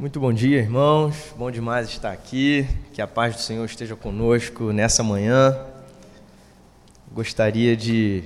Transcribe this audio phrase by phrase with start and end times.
[0.00, 1.14] Muito bom dia, irmãos.
[1.36, 2.66] Bom demais estar aqui.
[2.94, 5.54] Que a paz do Senhor esteja conosco nessa manhã.
[7.12, 8.24] Gostaria de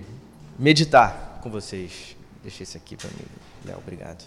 [0.56, 2.16] meditar com vocês.
[2.44, 3.24] Deixa esse aqui para mim,
[3.64, 4.22] Léo, obrigado.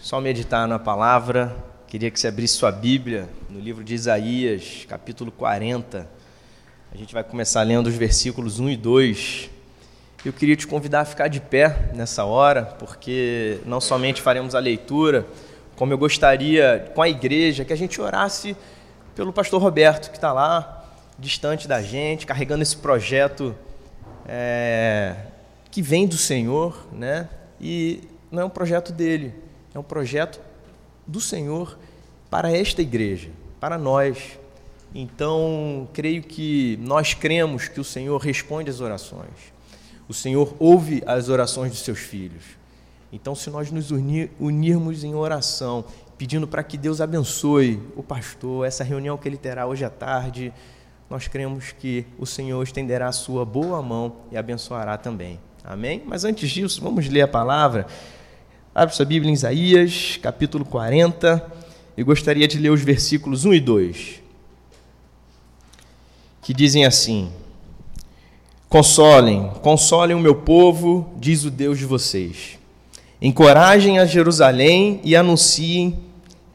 [0.00, 1.56] Só meditar na palavra.
[1.86, 6.04] Queria que você abrisse sua Bíblia no livro de Isaías, capítulo 40.
[6.92, 9.50] A gente vai começar lendo os versículos 1 e 2.
[10.24, 14.58] Eu queria te convidar a ficar de pé nessa hora, porque não somente faremos a
[14.58, 15.24] leitura,
[15.76, 18.56] como eu gostaria com a igreja que a gente orasse
[19.14, 20.84] pelo pastor Roberto, que está lá,
[21.18, 23.54] distante da gente, carregando esse projeto
[24.26, 25.14] é,
[25.70, 27.28] que vem do Senhor, né?
[27.60, 29.34] E não é um projeto dele,
[29.74, 30.40] é um projeto
[31.06, 31.78] do Senhor
[32.30, 34.38] para esta igreja, para nós.
[34.94, 39.52] Então, creio que nós cremos que o Senhor responde às orações.
[40.08, 42.44] O Senhor ouve as orações dos seus filhos.
[43.16, 45.86] Então, se nós nos unir, unirmos em oração,
[46.18, 50.52] pedindo para que Deus abençoe o pastor, essa reunião que ele terá hoje à tarde,
[51.08, 55.40] nós cremos que o Senhor estenderá a sua boa mão e abençoará também.
[55.64, 56.02] Amém?
[56.04, 57.86] Mas antes disso, vamos ler a palavra.
[58.74, 61.42] Abre sua Bíblia em Isaías, capítulo 40,
[61.96, 64.22] e gostaria de ler os versículos 1 e 2,
[66.42, 67.32] que dizem assim:
[68.68, 72.58] Consolem, consolem o meu povo, diz o Deus de vocês.
[73.20, 75.98] Encorajem a Jerusalém e anunciem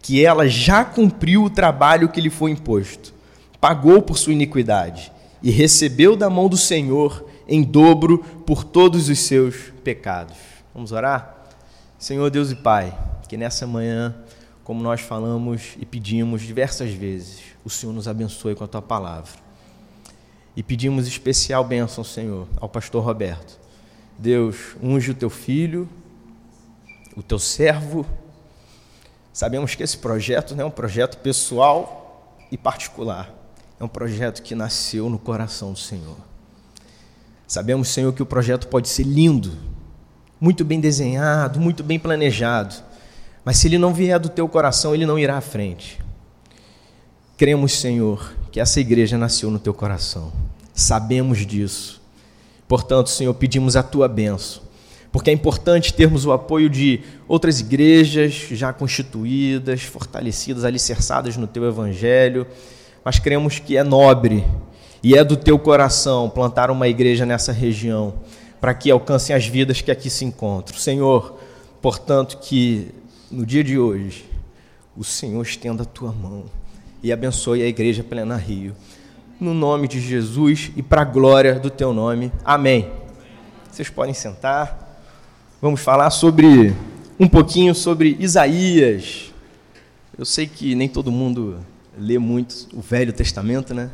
[0.01, 3.13] que ela já cumpriu o trabalho que lhe foi imposto,
[3.59, 9.19] pagou por sua iniquidade e recebeu da mão do Senhor em dobro por todos os
[9.19, 10.37] seus pecados.
[10.73, 11.47] Vamos orar?
[11.97, 14.15] Senhor Deus e Pai, que nessa manhã,
[14.63, 19.31] como nós falamos e pedimos diversas vezes, o Senhor nos abençoe com a tua palavra.
[20.55, 23.59] E pedimos especial bênção, Senhor, ao pastor Roberto.
[24.17, 25.89] Deus, unge o teu filho
[27.15, 28.05] o teu servo.
[29.33, 33.33] Sabemos que esse projeto não é um projeto pessoal e particular,
[33.79, 36.17] é um projeto que nasceu no coração do Senhor.
[37.47, 39.57] Sabemos, Senhor, que o projeto pode ser lindo,
[40.39, 42.75] muito bem desenhado, muito bem planejado,
[43.43, 45.99] mas se ele não vier do teu coração, ele não irá à frente.
[47.37, 50.31] Cremos, Senhor, que essa igreja nasceu no teu coração.
[50.73, 52.01] Sabemos disso.
[52.67, 54.61] Portanto, Senhor, pedimos a tua bênção
[55.11, 61.65] porque é importante termos o apoio de outras igrejas já constituídas, fortalecidas, alicerçadas no teu
[61.65, 62.47] evangelho,
[63.03, 64.45] mas cremos que é nobre
[65.03, 68.13] e é do teu coração plantar uma igreja nessa região,
[68.61, 70.77] para que alcancem as vidas que aqui se encontram.
[70.77, 71.37] Senhor,
[71.81, 72.89] portanto, que
[73.29, 74.29] no dia de hoje
[74.95, 76.45] o Senhor estenda a tua mão
[77.03, 78.75] e abençoe a igreja Plena Rio.
[79.39, 82.31] No nome de Jesus e para a glória do teu nome.
[82.45, 82.91] Amém.
[83.71, 84.90] Vocês podem sentar
[85.61, 86.73] vamos falar sobre
[87.19, 89.31] um pouquinho sobre Isaías.
[90.17, 91.59] Eu sei que nem todo mundo
[91.95, 93.91] lê muito o Velho Testamento, né?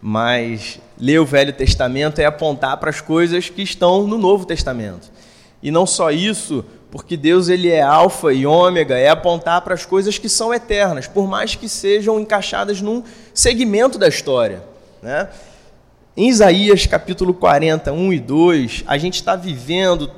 [0.00, 5.10] Mas ler o Velho Testamento é apontar para as coisas que estão no Novo Testamento.
[5.60, 9.84] E não só isso, porque Deus ele é alfa e ômega, é apontar para as
[9.84, 13.02] coisas que são eternas, por mais que sejam encaixadas num
[13.32, 14.62] segmento da história,
[15.02, 15.28] né?
[16.16, 20.08] Em Isaías capítulo 40, 1 e 2, a gente está vivendo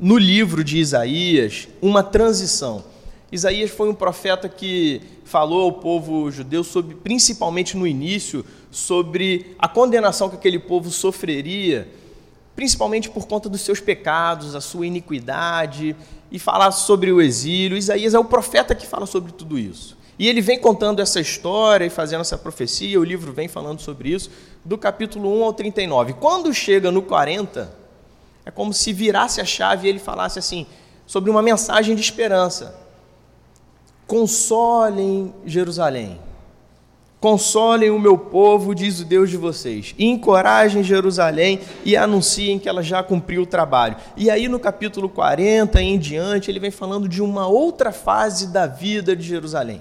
[0.00, 2.84] no livro de Isaías uma transição.
[3.30, 9.66] Isaías foi um profeta que falou ao povo judeu sobre, principalmente no início, sobre a
[9.66, 11.88] condenação que aquele povo sofreria,
[12.54, 15.96] principalmente por conta dos seus pecados, a sua iniquidade,
[16.30, 17.76] e falar sobre o exílio.
[17.76, 19.96] Isaías é o profeta que fala sobre tudo isso.
[20.16, 24.10] E ele vem contando essa história e fazendo essa profecia, o livro vem falando sobre
[24.10, 24.30] isso,
[24.64, 26.12] do capítulo 1 ao 39.
[26.14, 27.83] Quando chega no 40,
[28.46, 30.66] é como se virasse a chave e ele falasse assim,
[31.06, 32.74] sobre uma mensagem de esperança.
[34.06, 36.20] Consolem Jerusalém.
[37.20, 39.94] Consolem o meu povo, diz o Deus de vocês.
[39.98, 43.96] Encorajem Jerusalém e anunciem que ela já cumpriu o trabalho.
[44.14, 48.66] E aí no capítulo 40 em diante, ele vem falando de uma outra fase da
[48.66, 49.80] vida de Jerusalém.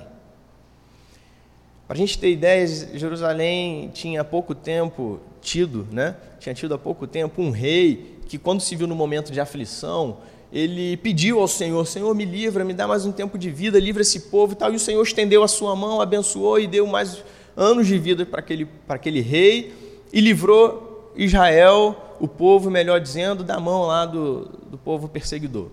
[1.85, 6.15] Para a gente ter ideia, Jerusalém tinha pouco tempo tido, né?
[6.39, 10.17] Tinha tido há pouco tempo um rei que quando se viu no momento de aflição,
[10.51, 14.01] ele pediu ao Senhor: Senhor, me livra, me dá mais um tempo de vida, livra
[14.01, 14.71] esse povo e tal.
[14.71, 17.23] E o Senhor estendeu a sua mão, abençoou e deu mais
[17.55, 19.73] anos de vida para aquele, aquele rei
[20.11, 25.69] e livrou Israel, o povo, melhor dizendo, da mão lá do, do povo perseguidor.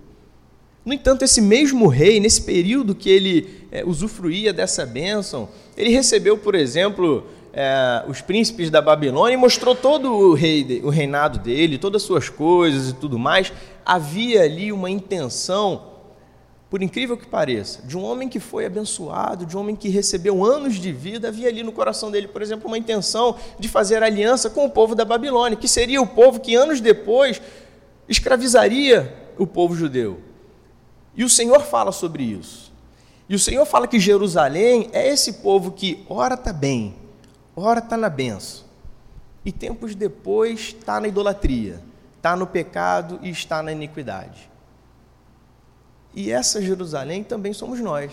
[0.84, 6.38] No entanto, esse mesmo rei, nesse período que ele é, usufruía dessa bênção, ele recebeu,
[6.38, 11.78] por exemplo, é, os príncipes da Babilônia e mostrou todo o, rei, o reinado dele,
[11.78, 13.52] todas as suas coisas e tudo mais.
[13.84, 15.90] Havia ali uma intenção
[16.70, 20.44] por incrível que pareça, de um homem que foi abençoado, de um homem que recebeu
[20.44, 24.48] anos de vida, havia ali no coração dele, por exemplo, uma intenção de fazer aliança
[24.48, 27.42] com o povo da Babilônia, que seria o povo que anos depois
[28.08, 30.20] escravizaria o povo judeu.
[31.16, 32.70] E o Senhor fala sobre isso.
[33.28, 36.94] E o Senhor fala que Jerusalém é esse povo que ora está bem,
[37.60, 38.64] ora está na benção,
[39.44, 41.80] e tempos depois está na idolatria,
[42.16, 44.50] está no pecado e está na iniquidade.
[46.14, 48.12] E essa Jerusalém também somos nós.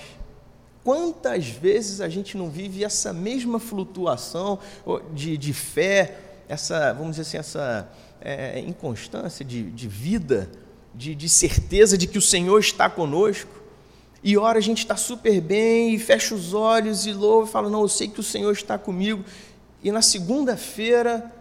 [0.83, 4.59] Quantas vezes a gente não vive essa mesma flutuação
[5.13, 6.17] de, de fé,
[6.47, 7.89] essa, vamos dizer assim, essa
[8.21, 10.49] é, inconstância de, de vida,
[10.95, 13.56] de, de certeza de que o Senhor está conosco,
[14.27, 17.69] e ora a gente está super bem, e fecha os olhos e louva e fala:
[17.69, 19.23] Não, eu sei que o Senhor está comigo.
[19.81, 21.33] E na segunda-feira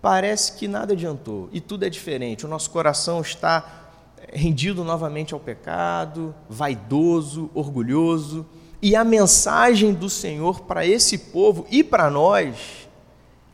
[0.00, 2.46] parece que nada adiantou e tudo é diferente.
[2.46, 3.90] O nosso coração está
[4.32, 8.46] rendido novamente ao pecado, vaidoso, orgulhoso.
[8.80, 12.88] E a mensagem do Senhor para esse povo e para nós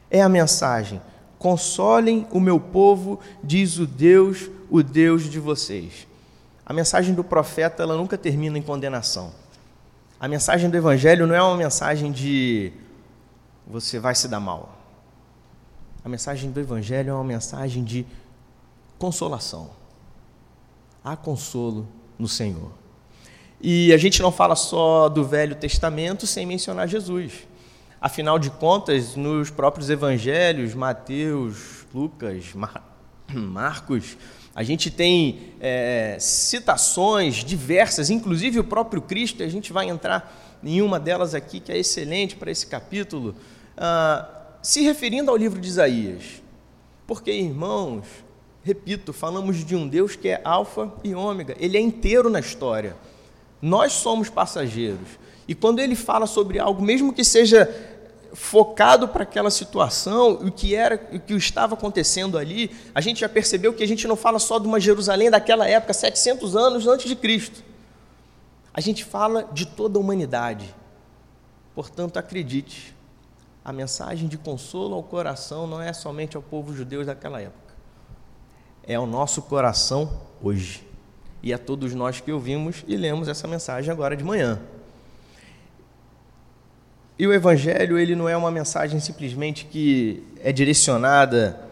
[0.08, 1.02] é a mensagem:
[1.40, 6.06] consolem o meu povo, diz o Deus, o Deus de vocês.
[6.66, 9.32] A mensagem do profeta ela nunca termina em condenação.
[10.18, 12.72] A mensagem do evangelho não é uma mensagem de
[13.66, 14.78] você vai se dar mal.
[16.04, 18.06] A mensagem do evangelho é uma mensagem de
[18.98, 19.70] consolação
[21.04, 21.86] há consolo
[22.18, 22.72] no Senhor.
[23.60, 27.46] E a gente não fala só do Velho Testamento sem mencionar Jesus.
[28.00, 32.82] Afinal de contas, nos próprios evangelhos, Mateus, Lucas, Mar
[33.32, 34.16] Marcos,
[34.54, 40.80] a gente tem é, citações diversas, inclusive o próprio Cristo, a gente vai entrar em
[40.80, 43.34] uma delas aqui, que é excelente para esse capítulo,
[43.76, 44.28] ah,
[44.62, 46.42] se referindo ao livro de Isaías.
[47.06, 48.06] Porque, irmãos,
[48.62, 52.96] repito, falamos de um Deus que é alfa e ômega, ele é inteiro na história.
[53.60, 55.18] Nós somos passageiros.
[55.46, 57.68] E quando ele fala sobre algo, mesmo que seja
[58.34, 63.28] focado para aquela situação, o que era, o que estava acontecendo ali, a gente já
[63.28, 67.08] percebeu que a gente não fala só de uma Jerusalém daquela época, 700 anos antes
[67.08, 67.62] de Cristo.
[68.72, 70.74] A gente fala de toda a humanidade.
[71.74, 72.94] Portanto, acredite,
[73.64, 77.64] a mensagem de consolo ao coração não é somente ao povo judeu daquela época
[78.86, 80.86] é ao nosso coração hoje.
[81.42, 84.60] E a todos nós que ouvimos e lemos essa mensagem agora de manhã.
[87.18, 91.68] E o Evangelho, ele não é uma mensagem simplesmente que é direcionada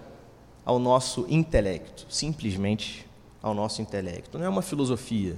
[0.65, 3.07] ao nosso intelecto, simplesmente
[3.43, 4.39] ao nosso intelecto.
[4.39, 5.37] Não é uma filosofia,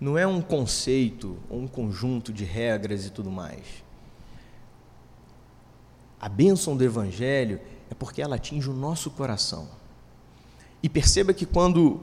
[0.00, 3.84] não é um conceito ou um conjunto de regras e tudo mais.
[6.18, 7.60] A bênção do Evangelho
[7.90, 9.68] é porque ela atinge o nosso coração.
[10.82, 12.00] E perceba que quando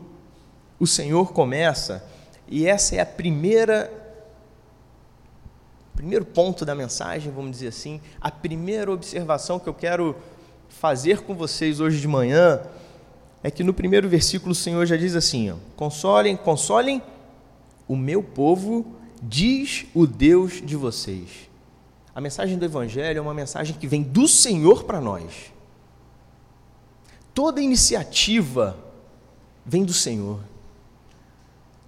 [0.80, 2.08] o Senhor começa,
[2.48, 4.05] e essa é a primeira
[5.95, 10.15] primeiro ponto da mensagem, vamos dizer assim, a primeira observação que eu quero
[10.68, 12.62] fazer com vocês hoje de manhã
[13.42, 17.01] é que no primeiro versículo o Senhor já diz assim: ó, consolem, consolem
[17.88, 18.86] o meu povo,
[19.21, 21.50] diz o Deus de vocês.
[22.13, 25.53] A mensagem do Evangelho é uma mensagem que vem do Senhor para nós.
[27.33, 28.77] Toda iniciativa
[29.65, 30.39] vem do Senhor.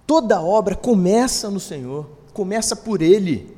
[0.06, 3.57] Toda obra começa no Senhor, começa por Ele.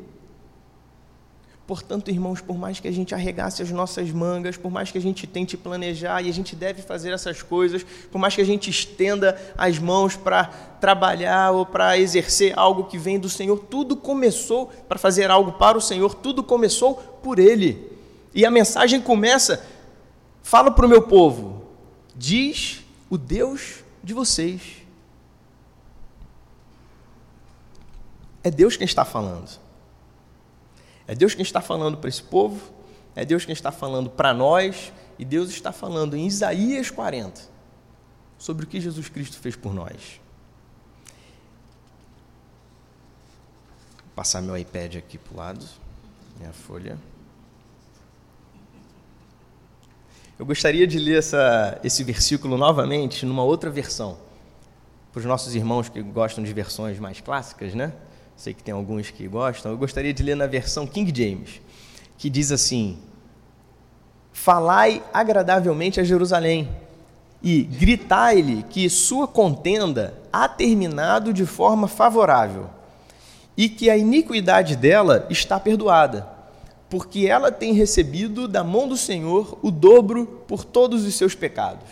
[1.71, 5.00] Portanto, irmãos, por mais que a gente arregasse as nossas mangas, por mais que a
[5.00, 8.69] gente tente planejar, e a gente deve fazer essas coisas, por mais que a gente
[8.69, 10.47] estenda as mãos para
[10.81, 15.79] trabalhar ou para exercer algo que vem do Senhor, tudo começou para fazer algo para
[15.79, 17.89] o Senhor, tudo começou por Ele.
[18.35, 19.65] E a mensagem começa:
[20.43, 21.67] fala para o meu povo,
[22.17, 24.61] diz o Deus de vocês.
[28.43, 29.70] É Deus quem está falando.
[31.11, 32.73] É Deus quem está falando para esse povo,
[33.17, 37.40] é Deus quem está falando para nós, e Deus está falando em Isaías 40
[38.38, 40.21] sobre o que Jesus Cristo fez por nós.
[43.97, 45.67] Vou passar meu iPad aqui para o lado,
[46.38, 46.97] minha folha.
[50.38, 54.17] Eu gostaria de ler essa, esse versículo novamente numa outra versão.
[55.11, 57.93] Para os nossos irmãos que gostam de versões mais clássicas, né?
[58.40, 59.70] Sei que tem alguns que gostam.
[59.70, 61.61] Eu gostaria de ler na versão King James,
[62.16, 62.99] que diz assim:
[64.32, 66.66] Falai agradavelmente a Jerusalém
[67.42, 72.70] e gritai-lhe que sua contenda há terminado de forma favorável
[73.59, 76.26] e que a iniquidade dela está perdoada
[76.88, 81.90] porque ela tem recebido da mão do Senhor o dobro por todos os seus pecados.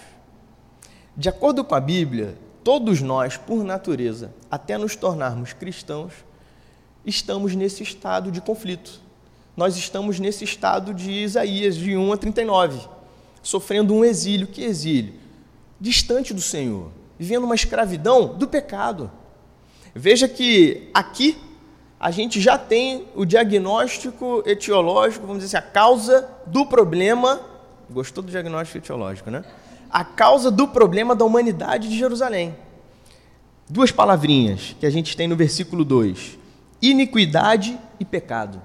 [1.15, 6.27] De acordo com a Bíblia, todos nós, por natureza, até nos tornarmos cristãos,
[7.05, 9.01] estamos nesse estado de conflito.
[9.57, 12.89] Nós estamos nesse estado de Isaías, de 1 a 39,
[13.43, 14.47] sofrendo um exílio.
[14.47, 15.15] Que exílio?
[15.81, 19.11] Distante do Senhor, vivendo uma escravidão do pecado.
[19.95, 21.37] Veja que aqui
[21.99, 27.41] a gente já tem o diagnóstico etiológico, vamos dizer assim, a causa do problema.
[27.91, 29.45] Gostou do diagnóstico etiológico, né?
[29.91, 32.55] A causa do problema da humanidade de Jerusalém.
[33.69, 36.39] Duas palavrinhas que a gente tem no versículo 2:
[36.81, 38.61] iniquidade e pecado.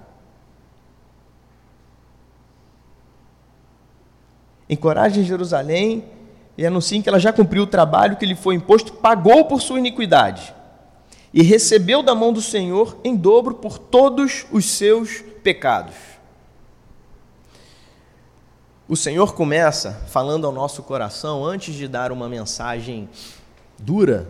[4.69, 6.03] Encorajem Jerusalém
[6.57, 9.79] e anunciem que ela já cumpriu o trabalho que lhe foi imposto, pagou por sua
[9.79, 10.53] iniquidade
[11.33, 15.95] e recebeu da mão do Senhor em dobro por todos os seus pecados.
[18.87, 23.09] O Senhor começa falando ao nosso coração antes de dar uma mensagem
[23.79, 24.27] dura.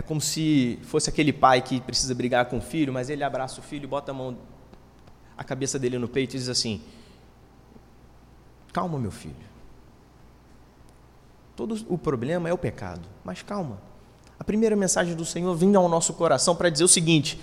[0.00, 3.60] É como se fosse aquele pai que precisa brigar com o filho, mas ele abraça
[3.60, 4.38] o filho, bota a mão,
[5.36, 6.80] a cabeça dele no peito e diz assim:
[8.72, 9.36] Calma, meu filho.
[11.54, 13.78] Todo o problema é o pecado, mas calma.
[14.38, 17.38] A primeira mensagem do Senhor vinda ao nosso coração para dizer o seguinte: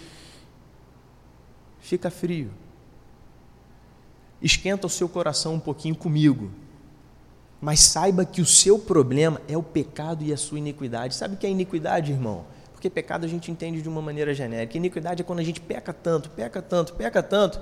[1.80, 2.50] fica frio,
[4.42, 6.50] esquenta o seu coração um pouquinho comigo,
[7.60, 11.16] mas saiba que o seu problema é o pecado e a sua iniquidade.
[11.16, 12.46] Sabe o que é iniquidade, irmão?
[12.74, 14.78] Porque pecado a gente entende de uma maneira genérica.
[14.78, 17.60] Iniquidade é quando a gente peca tanto, peca tanto, peca tanto,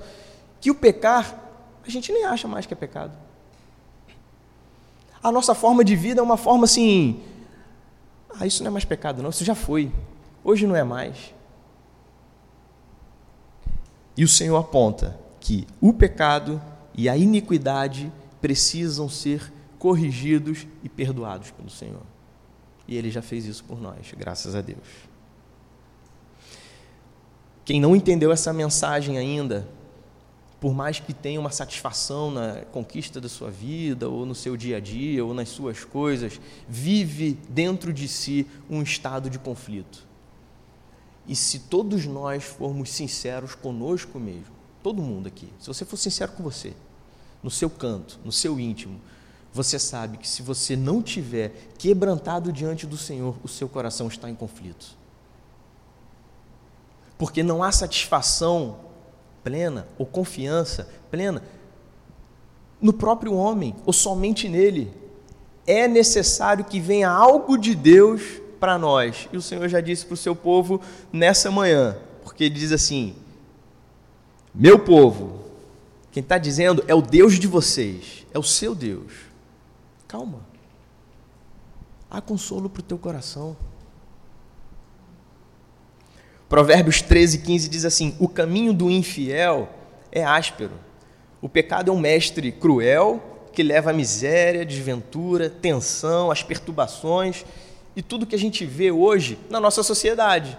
[0.60, 1.42] que o pecar
[1.86, 3.12] a gente nem acha mais que é pecado.
[5.22, 7.22] A nossa forma de vida é uma forma assim
[8.38, 9.90] ah, isso não é mais pecado, não, isso já foi.
[10.44, 11.34] Hoje não é mais.
[14.16, 16.60] E o Senhor aponta que o pecado
[16.94, 22.02] e a iniquidade precisam ser corrigidos e perdoados pelo Senhor.
[22.88, 24.86] E Ele já fez isso por nós, graças a Deus.
[27.64, 29.68] Quem não entendeu essa mensagem ainda,
[30.60, 34.76] por mais que tenha uma satisfação na conquista da sua vida, ou no seu dia
[34.76, 40.06] a dia, ou nas suas coisas, vive dentro de si um estado de conflito.
[41.26, 46.32] E se todos nós formos sinceros conosco mesmo, todo mundo aqui, se você for sincero
[46.32, 46.72] com você,
[47.42, 49.00] no seu canto, no seu íntimo,
[49.56, 54.28] você sabe que se você não tiver quebrantado diante do Senhor, o seu coração está
[54.28, 54.94] em conflito.
[57.16, 58.76] Porque não há satisfação
[59.42, 61.42] plena ou confiança plena
[62.80, 64.92] no próprio homem ou somente nele.
[65.66, 68.20] É necessário que venha algo de Deus
[68.60, 69.26] para nós.
[69.32, 73.16] E o Senhor já disse para o seu povo nessa manhã, porque ele diz assim:
[74.54, 75.40] Meu povo,
[76.12, 79.26] quem está dizendo é o Deus de vocês, é o seu Deus.
[80.08, 80.40] Calma.
[82.10, 83.56] Há consolo para o teu coração.
[86.48, 89.68] Provérbios 13, 15 diz assim: O caminho do infiel
[90.12, 90.74] é áspero.
[91.40, 93.20] O pecado é um mestre cruel
[93.52, 97.44] que leva à miséria, desventura, tensão, às perturbações
[97.96, 100.56] e tudo que a gente vê hoje na nossa sociedade.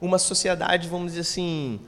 [0.00, 1.80] Uma sociedade, vamos dizer assim,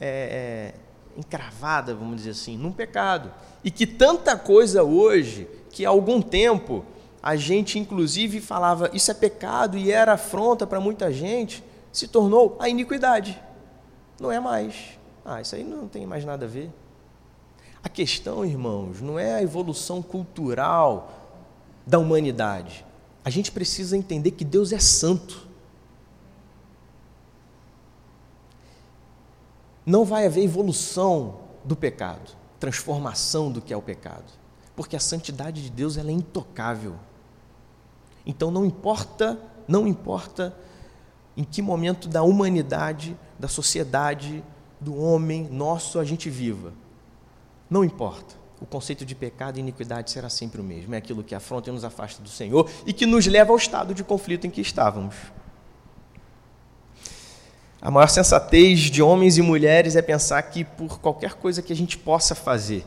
[0.00, 0.74] é, é,
[1.16, 3.32] encravada, vamos dizer assim, num pecado.
[3.62, 6.84] E que tanta coisa hoje, que há algum tempo
[7.22, 11.62] a gente inclusive falava isso é pecado e era afronta para muita gente,
[11.92, 13.40] se tornou a iniquidade.
[14.18, 14.98] Não é mais.
[15.24, 16.70] Ah, isso aí não tem mais nada a ver.
[17.82, 21.12] A questão, irmãos, não é a evolução cultural
[21.86, 22.84] da humanidade.
[23.24, 25.48] A gente precisa entender que Deus é santo.
[29.84, 34.32] Não vai haver evolução do pecado, transformação do que é o pecado,
[34.76, 36.94] porque a santidade de Deus ela é intocável.
[38.24, 40.54] Então não importa, não importa
[41.36, 44.44] em que momento da humanidade, da sociedade,
[44.80, 46.72] do homem nosso a gente viva.
[47.68, 48.40] Não importa.
[48.60, 50.94] O conceito de pecado e iniquidade será sempre o mesmo.
[50.94, 53.94] É aquilo que afronta e nos afasta do Senhor e que nos leva ao estado
[53.94, 55.14] de conflito em que estávamos.
[57.82, 61.76] A maior sensatez de homens e mulheres é pensar que por qualquer coisa que a
[61.76, 62.84] gente possa fazer,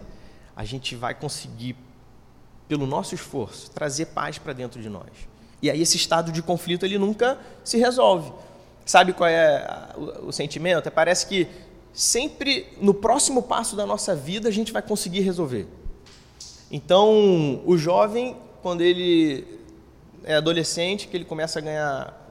[0.56, 1.76] a gente vai conseguir,
[2.68, 5.10] pelo nosso esforço, trazer paz para dentro de nós.
[5.62, 8.32] E aí esse estado de conflito ele nunca se resolve.
[8.86, 9.66] Sabe qual é
[10.22, 10.88] o, sentimento?
[10.88, 11.48] É, parece que
[11.94, 15.68] sempre no próximo passo da nossa vida a gente vai conseguir resolver.
[16.70, 19.46] Então, o jovem, quando ele
[20.24, 22.23] é adolescente, que ele começa a ganhar,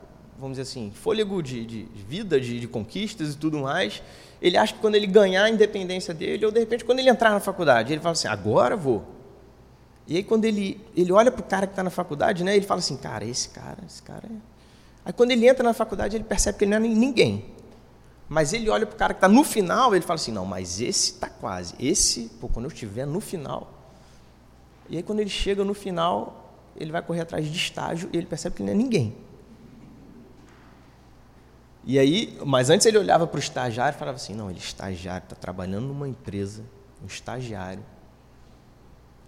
[0.42, 4.02] vamos dizer assim, fôlego de, de vida, de, de, conquistas e tudo mais,
[4.40, 7.30] ele acha que quando ele ganhar a independência dele, ou de repente quando ele entrar
[7.30, 9.04] na faculdade, ele fala assim, agora vou.
[10.08, 12.66] E aí quando ele, ele olha para o cara que está na faculdade, né, ele
[12.66, 14.52] fala assim, cara, esse cara, esse cara é
[15.04, 17.44] Aí quando ele entra na faculdade, ele percebe que ele não é ninguém.
[18.28, 20.80] Mas ele olha para o cara que está no final, ele fala assim, não, mas
[20.80, 21.74] esse está quase.
[21.78, 23.72] Esse, pô, quando eu estiver no final.
[24.88, 28.26] E aí quando ele chega no final, ele vai correr atrás de estágio e ele
[28.26, 29.16] percebe que ele não é ninguém.
[31.84, 34.62] E aí, mas antes ele olhava para o estagiário e falava assim, não, ele é
[34.62, 36.62] estagiário, está trabalhando numa empresa,
[37.02, 37.84] um estagiário.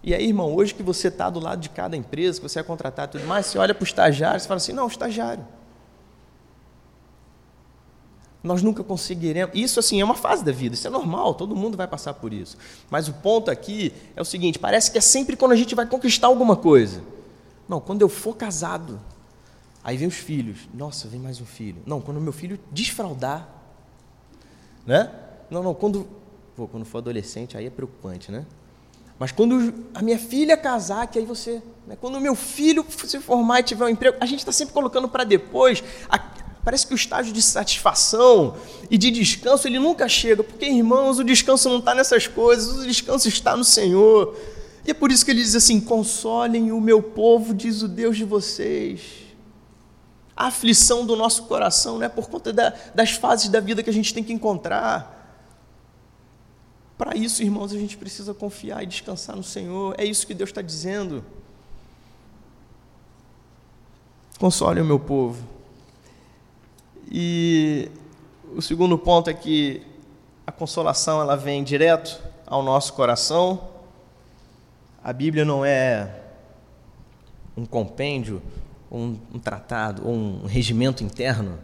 [0.01, 2.63] E aí, irmão, hoje que você está do lado de cada empresa, que você é
[2.63, 5.45] contratado e tudo mais, você olha para o estagiário e fala assim, não, estagiário
[8.45, 9.55] nós nunca conseguiremos.
[9.55, 12.31] Isso assim é uma fase da vida, isso é normal, todo mundo vai passar por
[12.31, 12.57] isso.
[12.89, 15.85] Mas o ponto aqui é o seguinte: parece que é sempre quando a gente vai
[15.85, 17.01] conquistar alguma coisa.
[17.67, 19.01] Não, quando eu for casado,
[19.85, 20.67] aí vem os filhos.
[20.73, 21.81] Nossa, vem mais um filho.
[21.85, 23.47] Não, quando meu filho desfraldar,
[24.85, 25.09] né?
[25.49, 26.05] Não, não, quando
[26.57, 28.45] pô, quando for adolescente aí é preocupante, né?
[29.17, 31.95] Mas quando a minha filha casar, que aí você, né?
[31.99, 35.07] quando o meu filho se formar e tiver um emprego, a gente está sempre colocando
[35.07, 35.81] para depois
[36.65, 38.55] Parece que o estágio de satisfação
[38.89, 42.87] e de descanso ele nunca chega, porque, irmãos, o descanso não está nessas coisas, o
[42.87, 44.35] descanso está no Senhor.
[44.83, 48.17] E é por isso que ele diz assim: consolem o meu povo, diz o Deus
[48.17, 49.24] de vocês.
[50.35, 53.89] A aflição do nosso coração não é por conta da, das fases da vida que
[53.89, 55.13] a gente tem que encontrar.
[56.97, 59.95] Para isso, irmãos, a gente precisa confiar e descansar no Senhor.
[59.97, 61.23] É isso que Deus está dizendo.
[64.39, 65.41] Console o meu povo.
[67.09, 67.89] E
[68.55, 69.81] o segundo ponto é que
[70.45, 73.69] a consolação ela vem direto ao nosso coração.
[75.03, 76.23] A Bíblia não é
[77.55, 78.41] um compêndio,
[78.91, 81.59] um, um tratado, um regimento interno.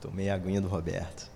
[0.00, 1.28] Tomei a aguinha do Roberto.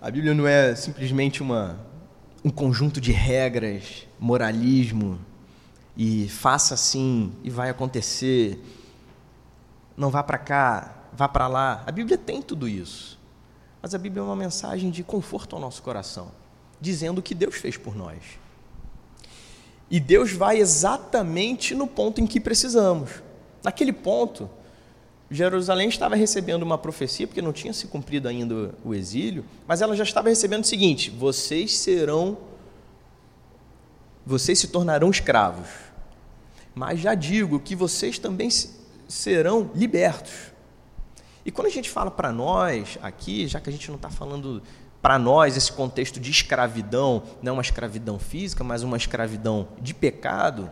[0.00, 1.78] A Bíblia não é simplesmente uma
[2.42, 5.20] um conjunto de regras, moralismo,
[5.96, 8.58] e faça assim e vai acontecer.
[9.94, 11.82] Não vá para cá, vá para lá.
[11.86, 13.19] A Bíblia tem tudo isso.
[13.82, 16.30] Mas a Bíblia é uma mensagem de conforto ao nosso coração,
[16.80, 18.18] dizendo o que Deus fez por nós.
[19.90, 23.10] E Deus vai exatamente no ponto em que precisamos.
[23.62, 24.48] Naquele ponto,
[25.30, 29.96] Jerusalém estava recebendo uma profecia, porque não tinha se cumprido ainda o exílio, mas ela
[29.96, 32.36] já estava recebendo o seguinte: vocês serão,
[34.26, 35.68] vocês se tornarão escravos.
[36.74, 38.48] Mas já digo que vocês também
[39.08, 40.49] serão libertos.
[41.44, 44.62] E quando a gente fala para nós aqui, já que a gente não está falando
[45.00, 50.70] para nós esse contexto de escravidão, não uma escravidão física, mas uma escravidão de pecado,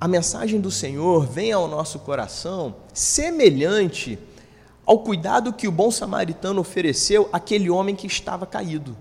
[0.00, 4.18] a mensagem do Senhor vem ao nosso coração semelhante
[4.86, 8.96] ao cuidado que o bom samaritano ofereceu àquele homem que estava caído.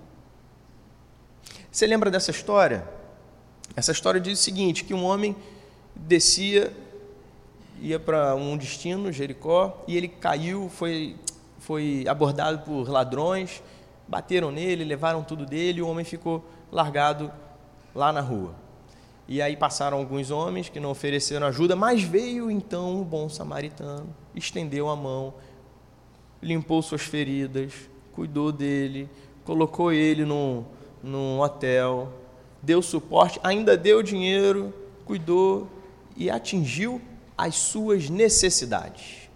[1.72, 2.88] Você lembra dessa história?
[3.76, 5.36] Essa história diz o seguinte: que um homem
[5.96, 6.76] descia,
[7.82, 11.16] ia para um destino, Jericó, e ele caiu, foi,
[11.60, 13.62] foi abordado por ladrões,
[14.08, 17.32] bateram nele, levaram tudo dele, e o homem ficou largado
[17.94, 18.54] lá na rua.
[19.28, 24.08] E aí passaram alguns homens que não ofereceram ajuda, mas veio então o bom samaritano,
[24.34, 25.34] estendeu a mão,
[26.42, 27.74] limpou suas feridas,
[28.14, 29.10] cuidou dele,
[29.44, 30.64] colocou ele num,
[31.04, 32.12] num hotel,
[32.62, 34.74] deu suporte, ainda deu dinheiro,
[35.06, 35.68] cuidou
[36.16, 37.02] e atingiu
[37.38, 39.30] as suas necessidades.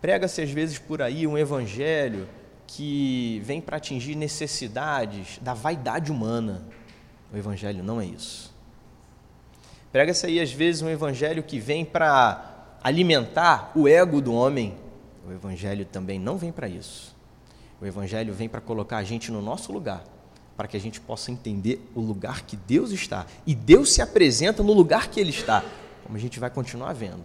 [0.00, 2.28] Prega-se às vezes por aí um evangelho
[2.66, 6.64] que vem para atingir necessidades da vaidade humana
[7.32, 8.52] o Evangelho não é isso.
[9.92, 14.74] Prega-se aí, às vezes, um Evangelho que vem para alimentar o ego do homem.
[15.26, 17.14] O Evangelho também não vem para isso.
[17.80, 20.04] O Evangelho vem para colocar a gente no nosso lugar,
[20.56, 23.26] para que a gente possa entender o lugar que Deus está.
[23.46, 25.62] E Deus se apresenta no lugar que Ele está,
[26.08, 27.24] como a gente vai continuar vendo.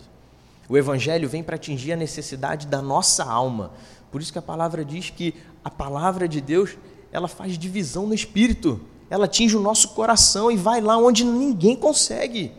[0.69, 3.71] O Evangelho vem para atingir a necessidade da nossa alma.
[4.11, 5.33] Por isso que a palavra diz que
[5.65, 6.77] a palavra de Deus
[7.11, 8.79] ela faz divisão no espírito
[9.13, 12.51] ela atinge o nosso coração e vai lá onde ninguém consegue.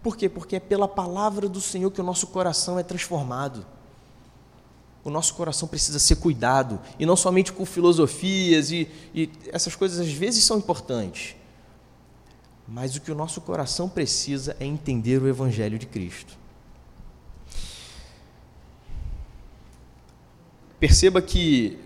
[0.00, 0.28] Por quê?
[0.28, 3.66] Porque é pela palavra do Senhor que o nosso coração é transformado.
[5.02, 9.98] O nosso coração precisa ser cuidado, e não somente com filosofias, e, e essas coisas
[9.98, 11.34] às vezes são importantes.
[12.68, 16.36] Mas o que o nosso coração precisa é entender o Evangelho de Cristo.
[20.78, 21.78] Perceba que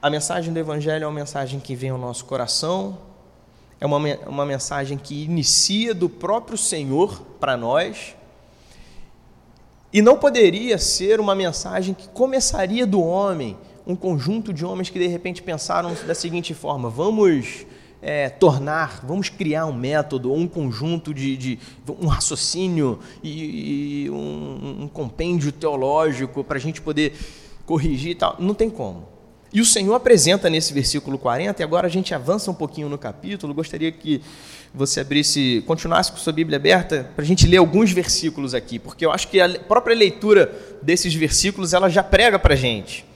[0.00, 2.98] a mensagem do Evangelho é uma mensagem que vem ao nosso coração,
[3.80, 8.14] é uma, uma mensagem que inicia do próprio Senhor para nós,
[9.90, 14.98] e não poderia ser uma mensagem que começaria do homem, um conjunto de homens que
[14.98, 17.66] de repente pensaram da seguinte forma: vamos
[18.00, 21.58] é, tornar, vamos criar um método, um conjunto de, de
[22.00, 27.14] um raciocínio e, e um, um compêndio teológico para a gente poder
[27.66, 28.36] corrigir e tal.
[28.38, 29.18] Não tem como.
[29.52, 32.98] E o Senhor apresenta nesse versículo 40, e agora a gente avança um pouquinho no
[32.98, 33.54] capítulo.
[33.54, 34.20] Gostaria que
[34.74, 39.06] você abrisse, continuasse com sua Bíblia aberta, para a gente ler alguns versículos aqui, porque
[39.06, 43.06] eu acho que a própria leitura desses versículos ela já prega para a gente.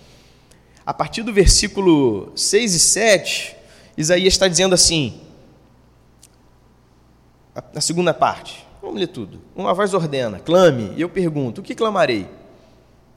[0.87, 3.57] A partir do versículo 6 e 7,
[3.97, 5.21] Isaías está dizendo assim,
[7.75, 9.41] a segunda parte, vamos ler tudo.
[9.55, 12.27] Uma voz ordena, clame, e eu pergunto, o que clamarei?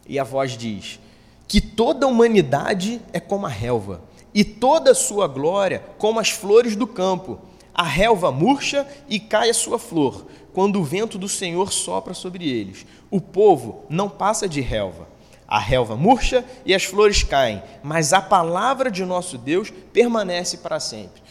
[0.08, 1.00] E a voz diz,
[1.48, 4.02] que toda a humanidade é como a relva,
[4.34, 7.40] e toda a sua glória como as flores do campo.
[7.74, 12.50] A relva murcha e cai a sua flor, quando o vento do Senhor sopra sobre
[12.50, 12.86] eles.
[13.10, 15.08] O povo não passa de relva.
[15.48, 20.80] A relva murcha e as flores caem, mas a palavra de nosso Deus permanece para
[20.80, 21.22] sempre.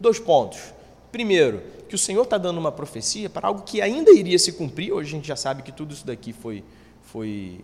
[0.00, 0.58] Dois pontos.
[1.12, 4.92] Primeiro, que o Senhor está dando uma profecia para algo que ainda iria se cumprir.
[4.92, 6.64] Hoje a gente já sabe que tudo isso daqui foi,
[7.02, 7.60] foi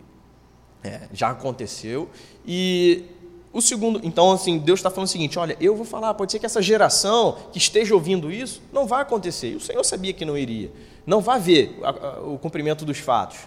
[0.83, 2.09] é, já aconteceu.
[2.45, 3.03] E
[3.51, 6.39] o segundo, então, assim, Deus está falando o seguinte: olha, eu vou falar, pode ser
[6.39, 9.51] que essa geração que esteja ouvindo isso não vai acontecer.
[9.51, 10.71] E o Senhor sabia que não iria,
[11.05, 11.79] não vai ver
[12.25, 13.37] o cumprimento dos fatos.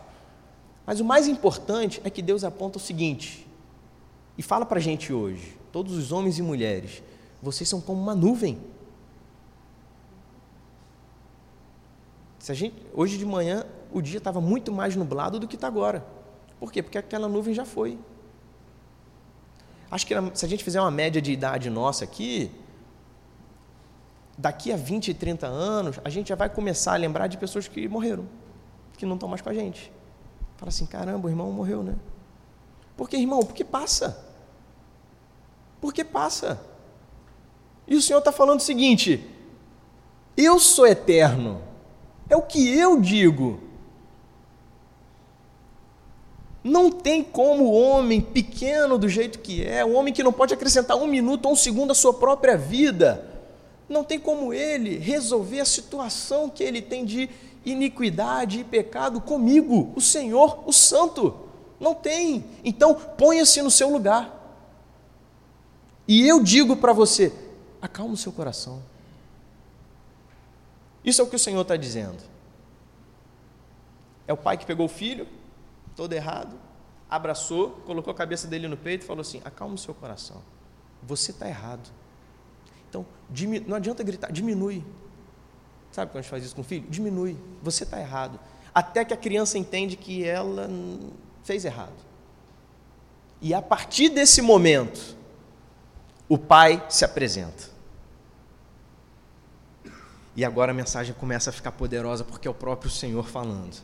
[0.87, 3.47] Mas o mais importante é que Deus aponta o seguinte,
[4.39, 7.03] e fala para a gente hoje, todos os homens e mulheres,
[7.43, 8.59] vocês são como uma nuvem.
[12.49, 16.07] Gente, hoje de manhã o dia estava muito mais nublado do que está agora.
[16.61, 16.83] Por quê?
[16.83, 17.99] Porque aquela nuvem já foi.
[19.91, 22.51] Acho que se a gente fizer uma média de idade nossa aqui,
[24.37, 27.89] daqui a 20, 30 anos, a gente já vai começar a lembrar de pessoas que
[27.89, 28.29] morreram,
[28.97, 29.93] que não estão mais com a gente.
[30.57, 31.95] Fala assim, caramba, o irmão morreu, né?
[32.97, 33.41] Por que, irmão?
[33.41, 34.25] Porque passa.
[35.81, 36.61] Porque passa.
[37.87, 39.23] E o Senhor está falando o seguinte:
[40.37, 41.63] eu sou eterno.
[42.29, 43.61] É o que eu digo.
[46.65, 50.53] Não tem como o homem pequeno do jeito que é, o homem que não pode
[50.53, 53.25] acrescentar um minuto ou um segundo à sua própria vida,
[53.89, 57.31] não tem como ele resolver a situação que ele tem de
[57.67, 61.37] iniquidade e pecado comigo, o Senhor, o Santo.
[61.79, 62.47] Não tem.
[62.65, 64.33] Então, ponha-se no seu lugar.
[66.09, 67.33] E eu digo para você:
[67.83, 68.81] acalma o seu coração.
[71.05, 72.23] Isso é o que o Senhor está dizendo.
[74.27, 75.29] É o pai que pegou o filho,
[75.95, 76.59] todo errado,
[77.09, 80.41] abraçou, colocou a cabeça dele no peito e falou assim: acalma o seu coração.
[81.03, 81.91] Você está errado.
[82.89, 83.05] Então,
[83.67, 84.85] não adianta gritar, diminui.
[85.97, 86.85] Sabe quando a gente faz isso com o filho?
[86.91, 87.39] Diminui.
[87.63, 88.39] Você está errado.
[88.75, 90.69] Até que a criança entende que ela
[91.43, 91.95] fez errado.
[93.41, 95.17] E a partir desse momento,
[96.29, 97.71] o pai se apresenta.
[100.37, 103.79] E agora a mensagem começa a ficar poderosa porque é o próprio Senhor falando.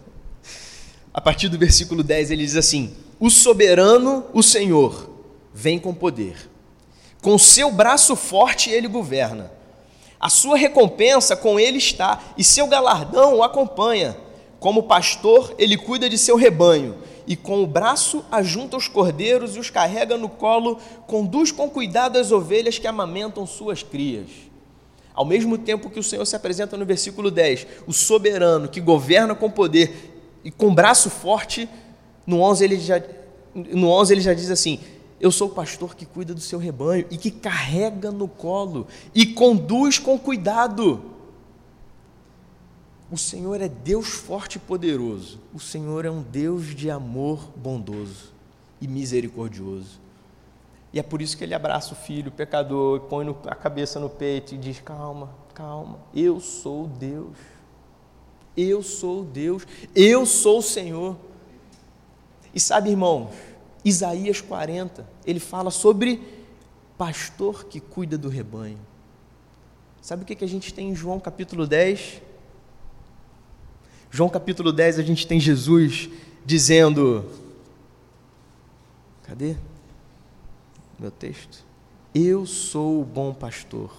[1.14, 5.10] a partir do versículo 10, ele diz assim: O soberano, o Senhor,
[5.54, 6.50] vem com poder.
[7.22, 9.58] Com seu braço forte ele governa.
[10.20, 14.18] A sua recompensa com ele está, e seu galardão o acompanha.
[14.60, 19.60] Como pastor, ele cuida de seu rebanho, e com o braço ajunta os cordeiros e
[19.60, 20.78] os carrega no colo,
[21.08, 24.28] conduz com cuidado as ovelhas que amamentam suas crias.
[25.14, 29.36] Ao mesmo tempo que o Senhor se apresenta no versículo 10, o soberano que governa
[29.36, 31.70] com poder e com braço forte,
[32.26, 33.02] no 11 ele já,
[33.54, 34.80] no 11 ele já diz assim:
[35.20, 39.26] Eu sou o pastor que cuida do seu rebanho e que carrega no colo e
[39.26, 41.04] conduz com cuidado.
[43.12, 45.40] O Senhor é Deus forte e poderoso.
[45.54, 48.32] O Senhor é um Deus de amor bondoso
[48.80, 50.00] e misericordioso.
[50.94, 54.10] E é por isso que ele abraça o filho, o pecador, põe a cabeça no
[54.10, 57.36] peito e diz: Calma, calma, eu sou Deus.
[58.56, 61.16] Eu sou Deus, eu sou o Senhor.
[62.54, 63.30] E sabe, irmãos,
[63.84, 66.22] Isaías 40, ele fala sobre
[66.98, 68.80] pastor que cuida do rebanho.
[70.02, 72.22] Sabe o que a gente tem em João capítulo 10?
[74.12, 76.10] João capítulo 10, a gente tem Jesus
[76.46, 77.30] dizendo:
[79.24, 79.56] Cadê
[80.98, 81.64] meu texto?
[82.14, 83.92] Eu sou o bom pastor,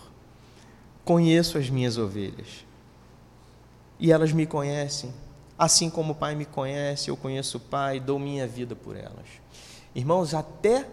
[1.05, 2.67] conheço as minhas ovelhas
[4.01, 5.13] e elas me conhecem.
[5.57, 9.29] Assim como o Pai me conhece, eu conheço o Pai, dou minha vida por elas.
[9.95, 10.89] Irmãos, até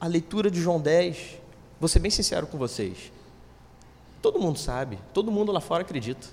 [0.00, 1.38] a leitura de João 10,
[1.78, 3.12] vou ser bem sincero com vocês.
[4.20, 6.26] Todo mundo sabe, todo mundo lá fora acredita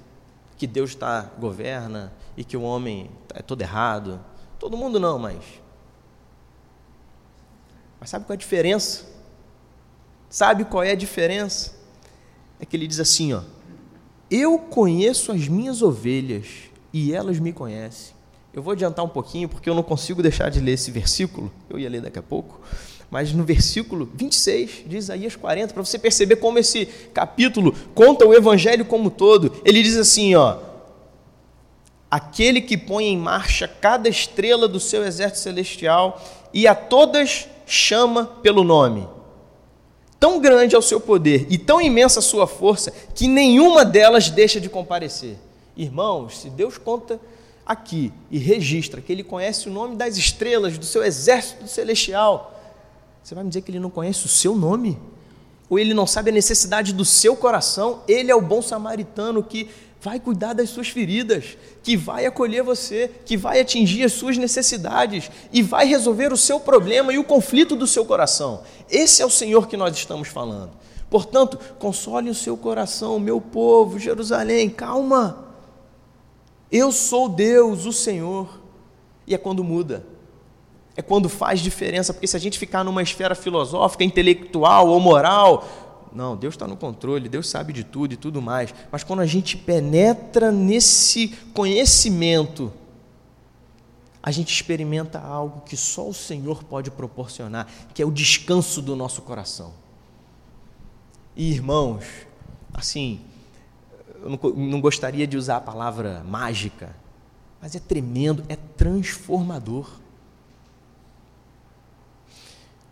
[0.57, 4.19] que Deus está governa e que o homem é todo errado.
[4.59, 5.43] Todo mundo não, mas
[7.99, 9.05] Mas sabe qual é a diferença?
[10.29, 11.75] Sabe qual é a diferença?
[12.59, 13.43] É que ele diz assim, ó:
[14.29, 18.16] Eu conheço as minhas ovelhas e elas me conhecem.
[18.57, 21.51] Eu vou adiantar um pouquinho porque eu não consigo deixar de ler esse versículo.
[21.69, 22.59] Eu ia ler daqui a pouco.
[23.07, 28.33] Mas no versículo 26 de Isaías 40, para você perceber como esse capítulo conta o
[28.33, 30.57] evangelho como todo, ele diz assim, ó:
[32.09, 36.19] Aquele que põe em marcha cada estrela do seu exército celestial
[36.51, 39.07] e a todas chama pelo nome.
[40.19, 44.31] Tão grande é o seu poder e tão imensa a sua força que nenhuma delas
[44.31, 45.37] deixa de comparecer.
[45.75, 47.19] Irmãos, se Deus conta
[47.67, 52.57] aqui e registra que ele conhece o nome das estrelas do seu exército celestial,
[53.21, 54.97] você vai me dizer que ele não conhece o seu nome?
[55.69, 58.01] Ou ele não sabe a necessidade do seu coração?
[58.07, 63.11] Ele é o bom samaritano que vai cuidar das suas feridas, que vai acolher você,
[63.25, 67.75] que vai atingir as suas necessidades e vai resolver o seu problema e o conflito
[67.75, 68.63] do seu coração.
[68.89, 70.71] Esse é o Senhor que nós estamos falando.
[71.09, 75.46] Portanto, console o seu coração, meu povo, Jerusalém, calma.
[76.71, 78.61] Eu sou Deus, o Senhor.
[79.25, 80.05] E é quando muda.
[80.95, 85.63] É quando faz diferença, porque se a gente ficar numa esfera filosófica, intelectual ou moral,
[86.11, 88.73] não, Deus está no controle, Deus sabe de tudo e tudo mais.
[88.91, 92.73] Mas quando a gente penetra nesse conhecimento,
[94.23, 98.95] a gente experimenta algo que só o Senhor pode proporcionar, que é o descanso do
[98.95, 99.73] nosso coração.
[101.35, 102.03] E irmãos,
[102.73, 103.21] assim,
[104.21, 106.95] eu não, não gostaria de usar a palavra mágica,
[107.61, 109.89] mas é tremendo, é transformador.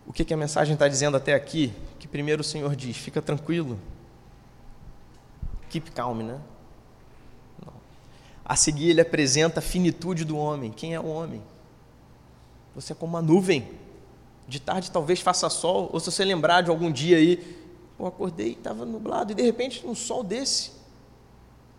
[0.06, 1.72] O que, que a mensagem está dizendo até aqui?
[1.98, 3.78] Que primeiro o Senhor diz: fica tranquilo,
[5.68, 6.40] keep calm, né?
[7.64, 7.72] Não.
[8.44, 10.70] A seguir, ele apresenta a finitude do homem.
[10.70, 11.42] Quem é o homem?
[12.74, 13.68] Você é como uma nuvem.
[14.46, 17.64] De tarde talvez faça sol, ou se você lembrar de algum dia aí,
[17.98, 20.70] eu acordei, estava nublado, e de repente um sol desse.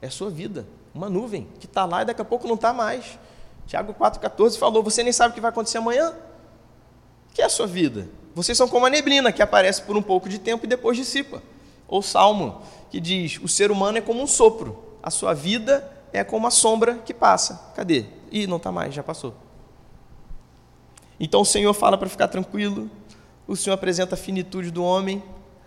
[0.01, 3.17] É sua vida, uma nuvem que está lá e daqui a pouco não está mais.
[3.65, 6.11] Tiago 4,14 falou: Você nem sabe o que vai acontecer amanhã?
[7.29, 8.07] O que é a sua vida?
[8.33, 11.41] Vocês são como a neblina que aparece por um pouco de tempo e depois dissipa.
[11.87, 16.23] Ou Salmo, que diz: o ser humano é como um sopro, a sua vida é
[16.23, 17.71] como a sombra que passa.
[17.75, 18.05] Cadê?
[18.31, 19.33] Ih, não está mais, já passou.
[21.19, 22.89] Então o Senhor fala para ficar tranquilo,
[23.47, 25.23] o Senhor apresenta a finitude do homem,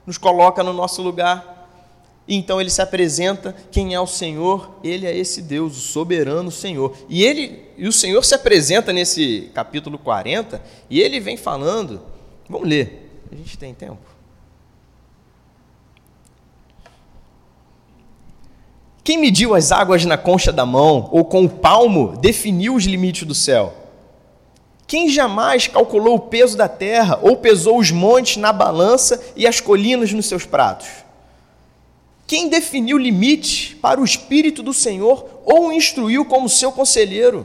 [0.07, 1.60] nos coloca no nosso lugar,
[2.37, 4.79] então ele se apresenta, quem é o Senhor?
[4.85, 6.97] Ele é esse Deus, o soberano Senhor.
[7.09, 12.01] E ele e o Senhor se apresenta nesse capítulo 40, e ele vem falando
[12.51, 13.23] Vamos ler.
[13.31, 13.99] A gente tem tempo.
[19.05, 23.23] Quem mediu as águas na concha da mão ou com o palmo definiu os limites
[23.23, 23.73] do céu?
[24.85, 29.61] Quem jamais calculou o peso da terra ou pesou os montes na balança e as
[29.61, 30.89] colinas nos seus pratos?
[32.31, 37.45] Quem definiu limites para o Espírito do Senhor ou o instruiu como seu conselheiro?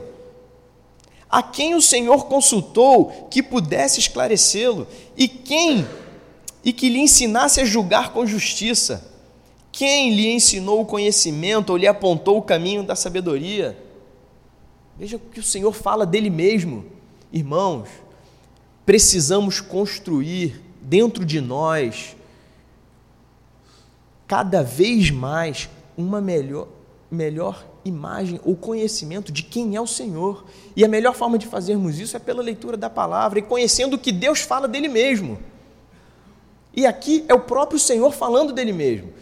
[1.28, 5.84] a quem o Senhor consultou que pudesse esclarecê-lo, e quem
[6.64, 9.12] e que lhe ensinasse a julgar com justiça.
[9.72, 13.76] Quem lhe ensinou o conhecimento ou lhe apontou o caminho da sabedoria?
[14.96, 16.86] Veja o que o Senhor fala dele mesmo.
[17.32, 17.88] Irmãos,
[18.86, 22.15] precisamos construir dentro de nós
[24.26, 26.68] cada vez mais uma melhor,
[27.10, 30.44] melhor imagem ou conhecimento de quem é o Senhor.
[30.74, 33.98] E a melhor forma de fazermos isso é pela leitura da palavra e conhecendo o
[33.98, 35.38] que Deus fala dele mesmo.
[36.74, 39.12] E aqui é o próprio Senhor falando dele mesmo.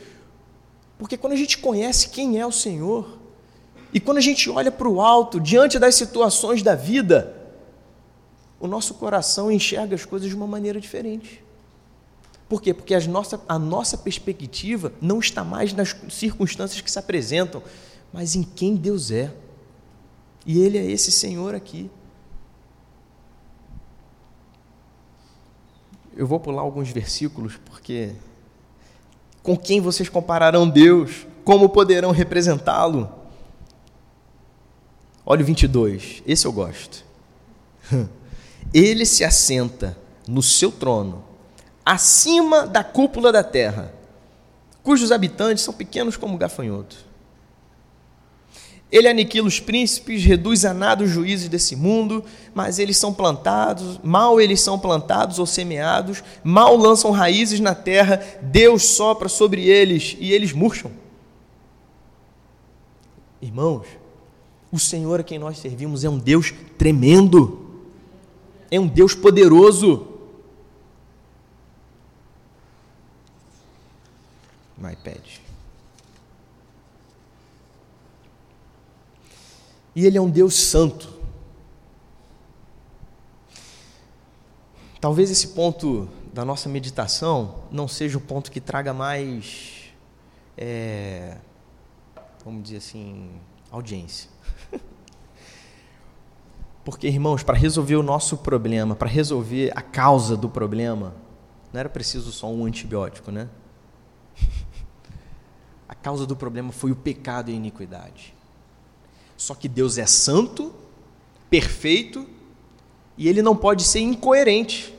[0.99, 3.19] Porque quando a gente conhece quem é o Senhor,
[3.93, 7.37] e quando a gente olha para o alto, diante das situações da vida,
[8.59, 11.44] o nosso coração enxerga as coisas de uma maneira diferente.
[12.49, 12.75] Por quê?
[12.75, 17.63] Porque nossa, a nossa perspectiva não está mais nas circunstâncias que se apresentam,
[18.13, 19.35] mas em quem Deus é.
[20.47, 21.91] E Ele é esse Senhor aqui.
[26.17, 28.13] Eu vou pular alguns versículos, porque
[29.43, 31.27] com quem vocês compararão Deus?
[31.45, 33.11] Como poderão representá-lo?
[35.27, 37.05] Olha o 22, esse eu gosto.
[38.73, 39.97] Ele se assenta
[40.29, 41.25] no seu trono,
[41.85, 43.93] acima da cúpula da terra,
[44.83, 47.05] cujos habitantes são pequenos como gafanhotos.
[48.95, 53.99] Ele aniquila os príncipes, reduz a nada os juízes desse mundo, mas eles são plantados,
[54.05, 60.17] mal eles são plantados ou semeados, mal lançam raízes na terra, Deus sopra sobre eles
[60.21, 60.93] e eles murcham.
[63.43, 63.87] Irmãos,
[64.71, 67.67] o Senhor a quem nós servimos é um Deus tremendo,
[68.71, 70.14] é um Deus poderoso.
[74.85, 75.23] My iPad.
[79.97, 81.09] E Ele é um Deus santo.
[85.01, 89.93] Talvez esse ponto da nossa meditação não seja o ponto que traga mais,
[90.57, 91.37] é,
[92.45, 93.31] vamos dizer assim,
[93.71, 94.29] audiência.
[96.85, 101.15] Porque, irmãos, para resolver o nosso problema, para resolver a causa do problema,
[101.73, 103.49] não era preciso só um antibiótico, né?
[106.05, 108.35] Causa do problema foi o pecado e a iniquidade.
[109.39, 110.71] Só que Deus é santo,
[111.49, 112.29] perfeito,
[113.17, 114.95] e ele não pode ser incoerente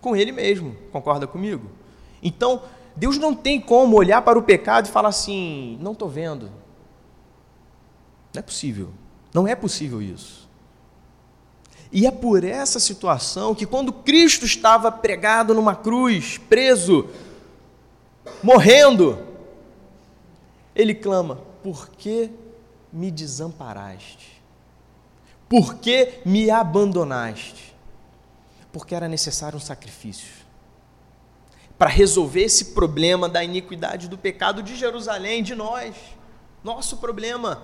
[0.00, 0.76] com ele mesmo.
[0.92, 1.72] Concorda comigo?
[2.22, 2.62] Então,
[2.94, 6.46] Deus não tem como olhar para o pecado e falar assim: não estou vendo.
[8.32, 8.90] Não é possível.
[9.34, 10.48] Não é possível isso.
[11.90, 17.08] E é por essa situação que, quando Cristo estava pregado numa cruz, preso,
[18.42, 19.18] morrendo,
[20.74, 22.30] ele clama: Por que
[22.92, 24.42] me desamparaste?
[25.48, 27.74] Por que me abandonaste?
[28.72, 30.44] Porque era necessário um sacrifício
[31.78, 35.94] para resolver esse problema da iniquidade do pecado de Jerusalém, de nós,
[36.62, 37.62] nosso problema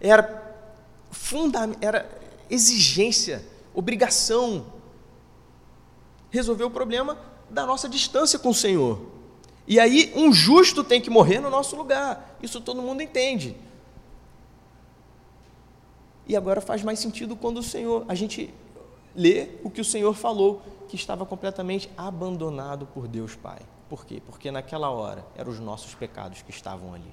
[0.00, 0.48] era
[1.10, 2.08] funda era
[2.48, 4.66] exigência, obrigação
[6.30, 7.18] resolver o problema
[7.50, 9.00] da nossa distância com o Senhor.
[9.66, 12.36] E aí um justo tem que morrer no nosso lugar.
[12.42, 13.56] Isso todo mundo entende.
[16.26, 18.54] E agora faz mais sentido quando o Senhor, a gente
[19.14, 23.60] lê o que o Senhor falou, que estava completamente abandonado por Deus Pai.
[23.88, 24.22] Por quê?
[24.24, 27.12] Porque naquela hora eram os nossos pecados que estavam ali.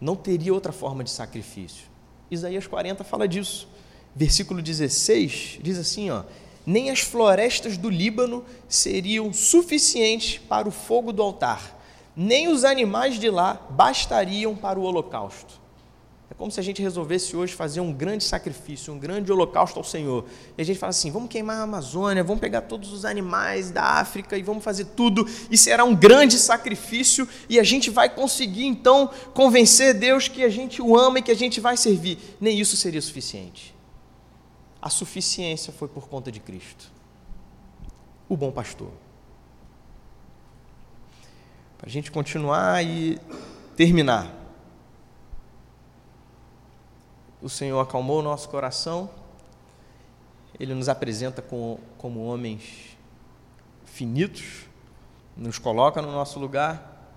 [0.00, 1.86] Não teria outra forma de sacrifício.
[2.30, 3.68] Isaías 40 fala disso.
[4.14, 6.24] Versículo 16 diz assim, ó:
[6.66, 11.80] Nem as florestas do Líbano seriam suficientes para o fogo do altar,
[12.16, 15.64] nem os animais de lá bastariam para o holocausto.
[16.30, 19.84] É como se a gente resolvesse hoje fazer um grande sacrifício, um grande holocausto ao
[19.84, 20.24] Senhor.
[20.56, 23.82] E a gente fala assim: vamos queimar a Amazônia, vamos pegar todos os animais da
[23.82, 25.28] África e vamos fazer tudo.
[25.50, 30.48] E será um grande sacrifício e a gente vai conseguir então convencer Deus que a
[30.48, 32.18] gente o ama e que a gente vai servir.
[32.40, 33.73] Nem isso seria suficiente.
[34.84, 36.92] A suficiência foi por conta de Cristo,
[38.28, 38.90] o bom pastor.
[41.78, 43.18] Para a gente continuar e
[43.78, 44.30] terminar.
[47.40, 49.08] O Senhor acalmou o nosso coração,
[50.60, 52.94] Ele nos apresenta como, como homens
[53.86, 54.66] finitos,
[55.34, 57.10] nos coloca no nosso lugar,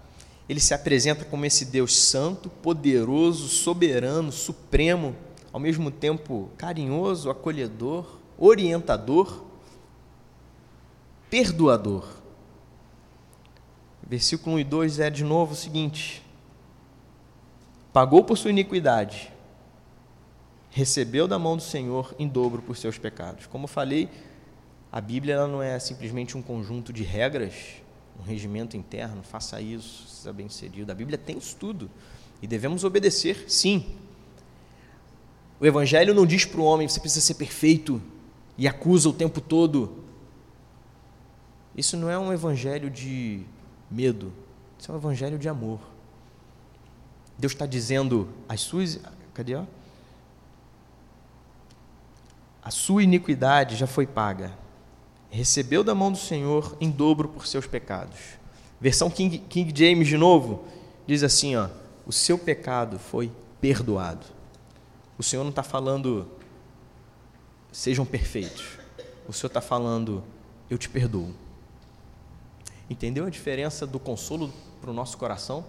[0.47, 8.05] Ele se apresenta como esse Deus santo, poderoso, soberano, supremo, ao mesmo tempo carinhoso, acolhedor,
[8.37, 9.43] orientador,
[11.29, 12.07] perdoador.
[14.07, 16.23] Versículo 1 e 2 é de novo o seguinte:
[17.91, 19.31] Pagou por sua iniquidade
[20.77, 23.47] recebeu da mão do Senhor em dobro por seus pecados.
[23.47, 24.07] Como falei,
[24.91, 27.81] a Bíblia não é simplesmente um conjunto de regras,
[28.19, 30.91] um regimento interno, faça isso, seja bem inserido.
[30.91, 31.89] A Bíblia tem isso tudo
[32.43, 33.97] e devemos obedecer, sim.
[35.59, 38.01] O Evangelho não diz para o homem você precisa ser perfeito
[38.57, 40.03] e acusa o tempo todo.
[41.75, 43.43] Isso não é um evangelho de
[43.89, 44.33] medo,
[44.79, 45.79] isso é um evangelho de amor.
[47.37, 48.99] Deus está dizendo as suas.
[49.35, 49.53] Cadê?
[49.53, 49.63] Ó?
[52.67, 54.51] a sua iniquidade já foi paga.
[55.29, 58.19] Recebeu da mão do Senhor em dobro por seus pecados.
[58.81, 60.65] Versão King, King James de novo
[61.07, 61.69] diz assim: ó,
[62.05, 64.25] o seu pecado foi perdoado.
[65.17, 66.27] O Senhor não está falando
[67.71, 68.77] sejam perfeitos.
[69.27, 70.23] O Senhor está falando
[70.69, 71.33] eu te perdoo.
[72.89, 75.65] Entendeu a diferença do consolo para o nosso coração?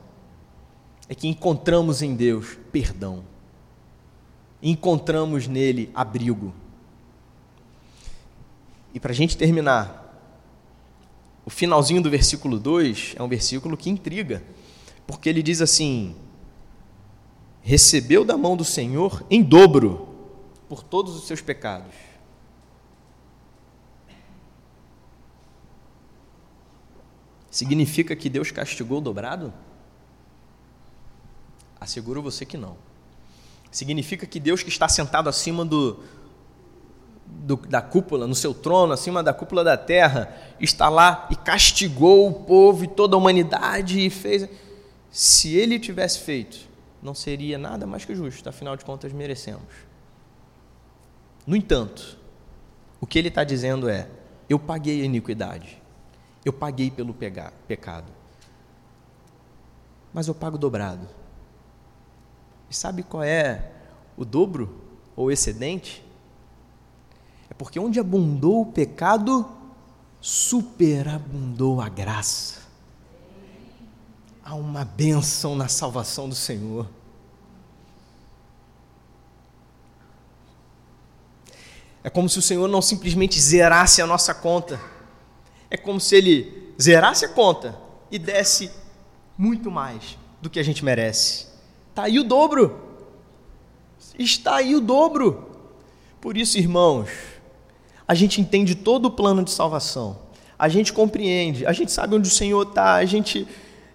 [1.09, 3.25] É que encontramos em Deus perdão,
[4.63, 6.53] encontramos nele abrigo.
[8.93, 10.05] E para a gente terminar,
[11.45, 14.43] o finalzinho do versículo 2 é um versículo que intriga,
[15.07, 16.15] porque ele diz assim:
[17.69, 20.09] recebeu da mão do Senhor em dobro
[20.71, 21.93] por todos os seus pecados.
[27.51, 29.53] Significa que Deus castigou dobrado?
[31.79, 32.75] Asseguro você que não.
[33.71, 36.03] Significa que Deus que está sentado acima do,
[37.27, 42.29] do, da cúpula, no seu trono, acima da cúpula da terra, está lá e castigou
[42.29, 44.49] o povo e toda a humanidade e fez.
[45.11, 46.68] Se ele tivesse feito,
[47.03, 49.73] não seria nada mais que justo, afinal de contas merecemos.
[51.47, 52.19] No entanto,
[53.01, 54.09] o que ele está dizendo é:
[54.49, 55.81] eu paguei a iniquidade,
[56.45, 58.13] eu paguei pelo pecado,
[60.13, 61.07] mas eu pago dobrado.
[62.71, 63.73] E sabe qual é
[64.17, 64.83] o dobro
[65.17, 66.05] ou excedente?
[67.49, 69.49] É porque onde abundou o pecado,
[70.21, 72.68] superabundou a graça.
[74.49, 76.89] Há uma bênção na salvação do Senhor.
[82.03, 84.81] É como se o Senhor não simplesmente zerasse a nossa conta.
[85.69, 87.79] É como se Ele zerasse a conta
[88.11, 88.71] e desse
[89.37, 91.49] muito mais do que a gente merece.
[91.91, 93.05] Está aí o dobro.
[94.19, 95.47] Está aí o dobro.
[96.23, 97.11] Por isso, irmãos,
[98.07, 100.19] a gente entende todo o plano de salvação.
[100.59, 103.47] A gente compreende, a gente sabe onde o Senhor está, a gente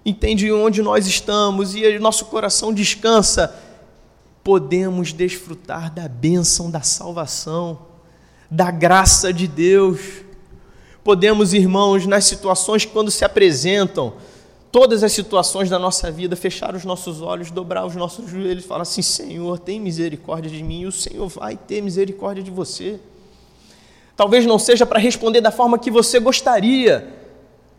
[0.05, 3.55] entende onde nós estamos e nosso coração descansa.
[4.43, 7.79] Podemos desfrutar da bênção da salvação,
[8.51, 9.99] da graça de Deus.
[11.03, 14.13] Podemos, irmãos, nas situações quando se apresentam,
[14.71, 18.81] todas as situações da nossa vida, fechar os nossos olhos, dobrar os nossos joelhos falar
[18.81, 22.99] assim: Senhor, tem misericórdia de mim, e o Senhor vai ter misericórdia de você.
[24.15, 27.07] Talvez não seja para responder da forma que você gostaria,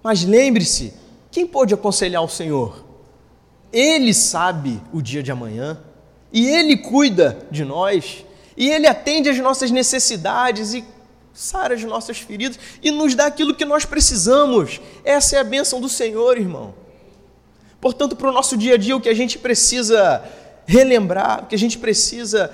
[0.03, 0.95] mas lembre-se:
[1.35, 2.85] quem pode aconselhar o Senhor?
[3.73, 5.81] Ele sabe o dia de amanhã,
[6.33, 8.25] e Ele cuida de nós,
[8.57, 10.85] e Ele atende às nossas necessidades e
[11.33, 14.81] sara as nossas feridas e nos dá aquilo que nós precisamos.
[15.05, 16.73] Essa é a bênção do Senhor, irmão.
[17.81, 20.23] Portanto, para o nosso dia a dia, o que a gente precisa
[20.65, 22.53] relembrar, o que a gente precisa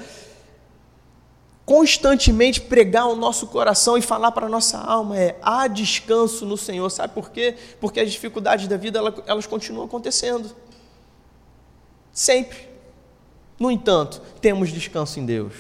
[1.71, 6.57] constantemente pregar o nosso coração e falar para a nossa alma é: há descanso no
[6.57, 6.91] Senhor.
[6.91, 7.55] Sabe por quê?
[7.81, 10.51] Porque as dificuldades da vida elas continuam acontecendo.
[12.13, 12.69] Sempre.
[13.57, 15.55] No entanto, temos descanso em Deus.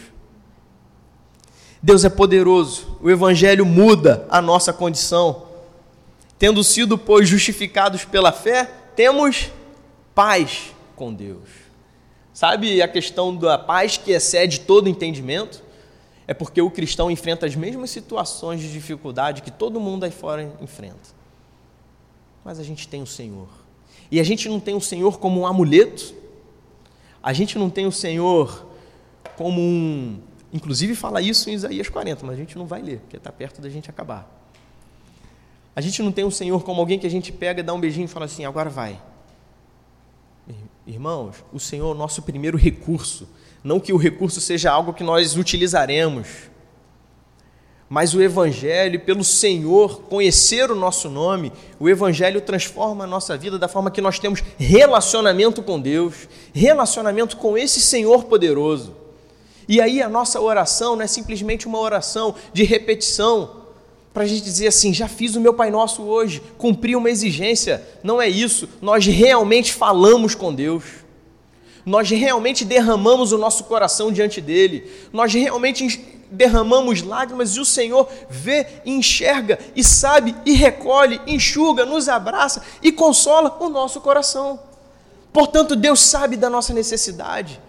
[1.80, 5.46] Deus é poderoso, o Evangelho muda a nossa condição.
[6.40, 9.52] Tendo sido, pois, justificados pela fé, temos
[10.12, 11.48] paz com Deus.
[12.34, 15.69] Sabe a questão da paz que excede todo entendimento?
[16.30, 20.56] É porque o cristão enfrenta as mesmas situações de dificuldade que todo mundo aí fora
[20.60, 21.10] enfrenta.
[22.44, 23.48] Mas a gente tem o Senhor.
[24.12, 26.14] E a gente não tem o Senhor como um amuleto,
[27.20, 28.64] a gente não tem o Senhor
[29.36, 30.20] como um.
[30.52, 33.60] Inclusive fala isso em Isaías 40, mas a gente não vai ler, porque está perto
[33.60, 34.30] da gente acabar.
[35.74, 38.04] A gente não tem o Senhor como alguém que a gente pega, dá um beijinho
[38.04, 39.02] e fala assim: agora vai.
[40.86, 43.26] Irmãos, o Senhor é o nosso primeiro recurso.
[43.62, 46.50] Não que o recurso seja algo que nós utilizaremos,
[47.88, 53.58] mas o Evangelho, pelo Senhor conhecer o nosso nome, o Evangelho transforma a nossa vida
[53.58, 58.94] da forma que nós temos relacionamento com Deus, relacionamento com esse Senhor poderoso.
[59.68, 63.60] E aí a nossa oração não é simplesmente uma oração de repetição,
[64.12, 67.84] para a gente dizer assim: já fiz o meu Pai Nosso hoje, cumpri uma exigência.
[68.02, 68.68] Não é isso.
[68.80, 70.84] Nós realmente falamos com Deus.
[71.90, 74.88] Nós realmente derramamos o nosso coração diante dele.
[75.12, 82.08] Nós realmente derramamos lágrimas e o Senhor vê, enxerga e sabe e recolhe, enxuga, nos
[82.08, 84.60] abraça e consola o nosso coração.
[85.32, 87.60] Portanto, Deus sabe da nossa necessidade.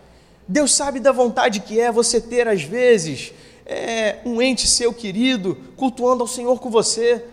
[0.47, 3.33] Deus sabe da vontade que é você ter, às vezes,
[3.65, 7.25] é, um ente seu querido cultuando ao Senhor com você.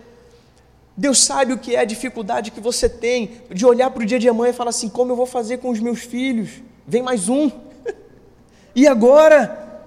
[0.97, 4.17] Deus sabe o que é a dificuldade que você tem de olhar para o dia
[4.17, 6.67] de amanhã e falar assim: como eu vou fazer com os meus filhos?
[6.89, 7.51] Vem mais um.
[8.75, 9.85] E agora?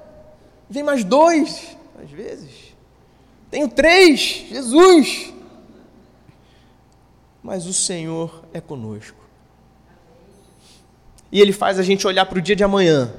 [0.71, 2.77] Vem mais dois, às vezes.
[3.51, 5.33] Tenho três, Jesus.
[7.43, 9.19] Mas o Senhor é conosco.
[11.33, 13.13] E Ele faz a gente olhar para o dia de amanhã.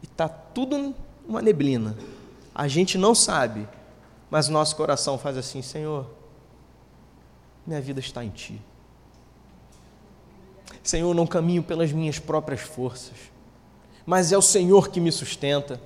[0.00, 0.94] E está tudo
[1.26, 1.96] uma neblina.
[2.54, 3.68] A gente não sabe,
[4.30, 6.08] mas nosso coração faz assim: Senhor,
[7.66, 8.69] minha vida está em Ti.
[10.82, 13.14] Senhor, não caminho pelas minhas próprias forças,
[14.06, 15.80] mas é o Senhor que me sustenta.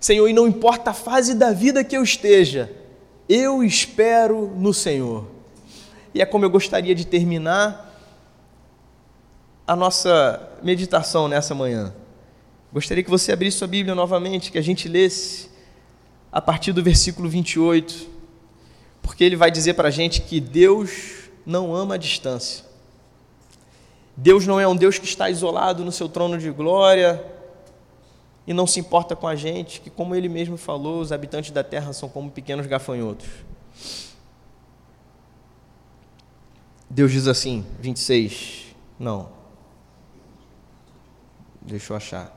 [0.00, 2.70] Senhor, e não importa a fase da vida que eu esteja,
[3.28, 5.26] eu espero no Senhor.
[6.14, 7.86] E é como eu gostaria de terminar
[9.66, 11.92] a nossa meditação nessa manhã.
[12.72, 15.48] Gostaria que você abrisse sua Bíblia novamente, que a gente lesse
[16.30, 18.06] a partir do versículo 28,
[19.00, 22.65] porque ele vai dizer para a gente que Deus não ama a distância.
[24.16, 27.22] Deus não é um Deus que está isolado no seu trono de glória
[28.46, 31.64] e não se importa com a gente, que, como ele mesmo falou, os habitantes da
[31.64, 33.28] terra são como pequenos gafanhotos.
[36.88, 39.28] Deus diz assim, 26, não,
[41.60, 42.36] deixa eu achar.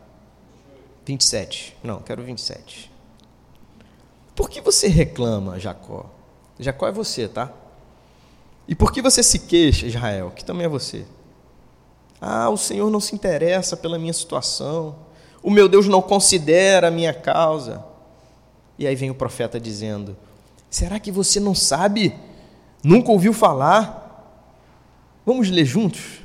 [1.06, 1.76] 27.
[1.84, 2.92] Não, quero 27.
[4.36, 6.06] por que você reclama, Jacó?
[6.60, 7.52] Jacó é você, tá?
[8.68, 10.32] E por que você se queixa, Israel?
[10.36, 11.06] Que também é você.
[12.22, 14.96] Ah, o Senhor não se interessa pela minha situação.
[15.42, 17.84] O meu Deus não considera a minha causa.
[18.78, 20.16] E aí vem o profeta dizendo:
[20.70, 22.14] Será que você não sabe?
[22.84, 24.08] Nunca ouviu falar?
[25.26, 26.20] Vamos ler juntos?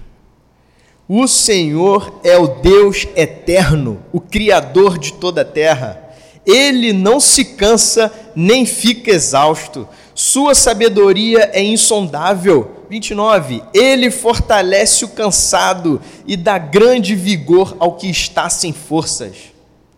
[1.07, 6.01] O Senhor é o Deus eterno, o Criador de toda a terra.
[6.47, 9.89] Ele não se cansa nem fica exausto.
[10.15, 12.74] Sua sabedoria é insondável.
[12.95, 13.61] 29.
[13.75, 19.53] Ele fortalece o cansado e dá grande vigor ao que está sem forças.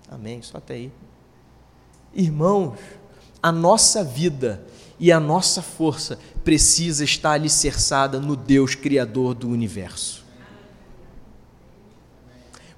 [0.09, 0.41] Amém.
[0.41, 0.93] Só até aí.
[2.15, 2.79] Irmãos,
[3.43, 4.65] a nossa vida
[4.99, 10.25] e a nossa força precisa estar alicerçada no Deus Criador do universo.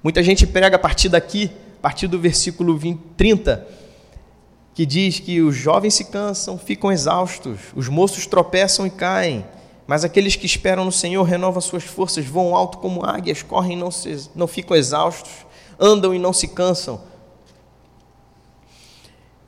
[0.03, 3.65] Muita gente prega a partir daqui, a partir do versículo 20, 30,
[4.73, 9.45] que diz que os jovens se cansam, ficam exaustos, os moços tropeçam e caem,
[9.89, 13.75] mas aqueles que esperam no Senhor renovam suas forças, voam alto como águias, correm e
[13.75, 15.31] não, se, não ficam exaustos,
[15.79, 17.01] andam e não se cansam.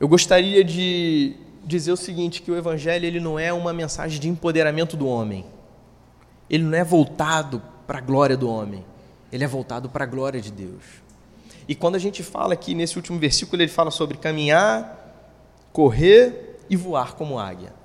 [0.00, 4.28] Eu gostaria de dizer o seguinte, que o evangelho ele não é uma mensagem de
[4.28, 5.46] empoderamento do homem.
[6.50, 8.84] Ele não é voltado para a glória do homem.
[9.30, 10.82] Ele é voltado para a glória de Deus.
[11.68, 15.24] E quando a gente fala aqui nesse último versículo, ele fala sobre caminhar,
[15.72, 17.80] correr e voar como águia.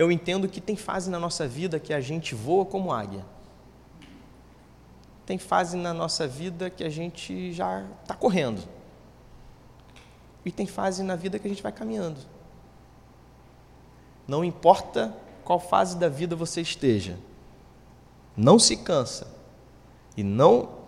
[0.00, 3.22] Eu entendo que tem fase na nossa vida que a gente voa como águia.
[5.26, 8.62] Tem fase na nossa vida que a gente já está correndo
[10.42, 12.18] e tem fase na vida que a gente vai caminhando.
[14.26, 17.18] Não importa qual fase da vida você esteja,
[18.34, 19.26] não se cansa
[20.16, 20.78] e não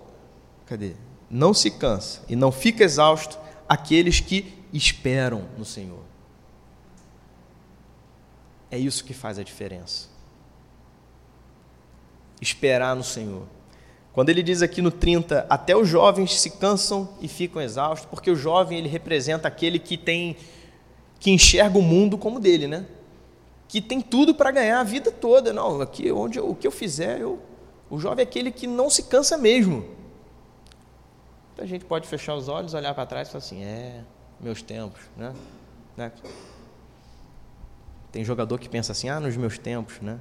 [0.64, 0.94] cadê?
[1.28, 3.38] Não se cansa e não fica exausto
[3.68, 6.11] aqueles que esperam no Senhor.
[8.72, 10.08] É isso que faz a diferença.
[12.40, 13.46] Esperar no Senhor.
[14.14, 18.30] Quando ele diz aqui no 30, até os jovens se cansam e ficam exaustos, porque
[18.30, 20.38] o jovem ele representa aquele que tem
[21.20, 22.86] que enxerga o mundo como dele, né?
[23.68, 25.52] Que tem tudo para ganhar a vida toda.
[25.52, 27.38] Não, aqui onde o que eu fizer, eu
[27.90, 29.84] o jovem é aquele que não se cansa mesmo.
[31.52, 34.00] Então a gente pode fechar os olhos, olhar para trás e falar assim: "É,
[34.40, 35.34] meus tempos", né?
[35.94, 36.10] né?
[38.12, 40.20] Tem jogador que pensa assim: "Ah, nos meus tempos", né?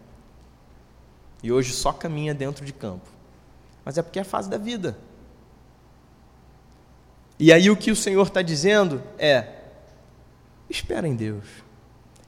[1.44, 3.22] E hoje só caminha dentro de campo
[3.84, 4.98] mas é porque é a fase da vida.
[7.40, 9.48] E aí o que o Senhor está dizendo é:
[10.70, 11.46] espera em Deus,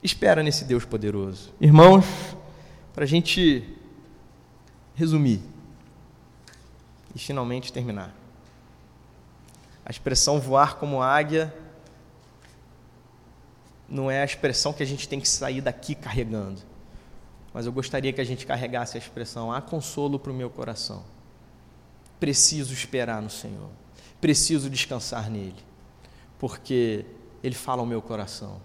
[0.01, 1.53] espera nesse Deus poderoso.
[1.61, 2.05] Irmãos,
[2.93, 3.77] para a gente
[4.95, 5.41] resumir
[7.15, 8.13] e finalmente terminar.
[9.85, 11.53] A expressão voar como águia
[13.93, 16.59] não é a expressão que a gente tem que sair daqui carregando.
[17.53, 21.03] Mas eu gostaria que a gente carregasse a expressão: há consolo para o meu coração.
[22.19, 23.69] Preciso esperar no Senhor,
[24.19, 25.61] preciso descansar nele,
[26.39, 27.05] porque
[27.43, 28.59] ele fala ao meu coração,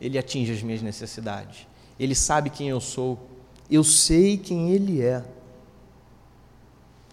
[0.00, 1.66] ele atinge as minhas necessidades,
[1.98, 3.30] ele sabe quem eu sou,
[3.70, 5.24] eu sei quem ele é,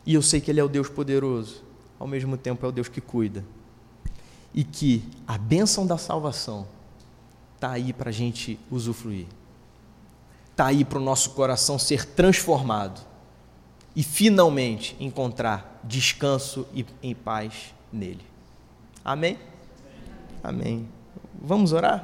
[0.03, 1.63] e eu sei que ele é o Deus poderoso,
[1.99, 3.45] ao mesmo tempo é o Deus que cuida,
[4.55, 6.65] e que a bênção da salvação
[7.61, 9.27] está aí para a gente usufruir,
[10.49, 12.99] está aí para o nosso coração ser transformado
[13.95, 18.25] e finalmente encontrar descanso e em paz nele.
[19.05, 19.37] Amém?
[20.43, 20.89] Amém.
[21.39, 22.03] Vamos orar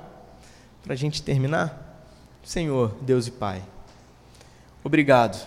[0.83, 2.05] para a gente terminar?
[2.43, 3.63] Senhor, Deus e Pai,
[4.83, 5.43] obrigado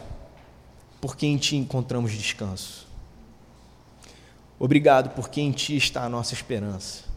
[1.01, 2.85] porque em Ti encontramos descanso.
[4.59, 7.10] Obrigado porque em Ti está a nossa esperança.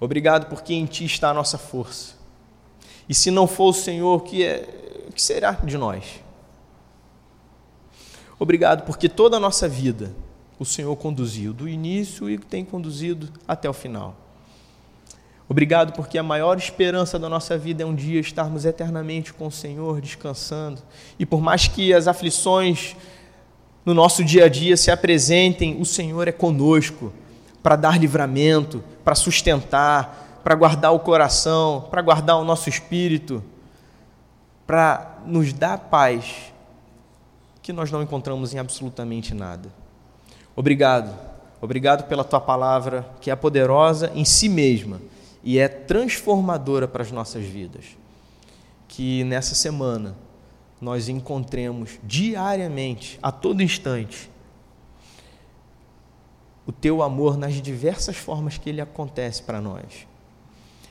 [0.00, 2.14] Obrigado porque em Ti está a nossa força.
[3.06, 6.20] E se não for o Senhor, o que, é, o que será de nós?
[8.38, 10.10] Obrigado, porque toda a nossa vida
[10.58, 14.16] o Senhor conduziu, do início e tem conduzido até o final.
[15.48, 19.50] Obrigado, porque a maior esperança da nossa vida é um dia estarmos eternamente com o
[19.50, 20.80] Senhor, descansando.
[21.18, 22.94] E por mais que as aflições
[23.84, 27.12] no nosso dia a dia se apresentem, o Senhor é conosco
[27.62, 33.42] para dar livramento, para sustentar, para guardar o coração, para guardar o nosso espírito,
[34.66, 36.52] para nos dar paz
[37.62, 39.68] que nós não encontramos em absolutamente nada.
[40.56, 41.14] Obrigado,
[41.60, 45.00] obrigado pela tua palavra que é poderosa em si mesma
[45.42, 47.84] e é transformadora para as nossas vidas.
[48.88, 50.16] Que nessa semana
[50.80, 54.29] nós encontremos diariamente, a todo instante,
[56.66, 60.06] o teu amor nas diversas formas que ele acontece para nós.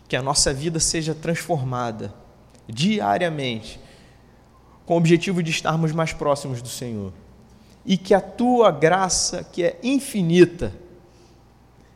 [0.08, 2.12] que a nossa vida seja transformada
[2.68, 3.80] diariamente,
[4.84, 7.14] com o objetivo de estarmos mais próximos do Senhor.
[7.86, 10.74] E que a tua graça, que é infinita,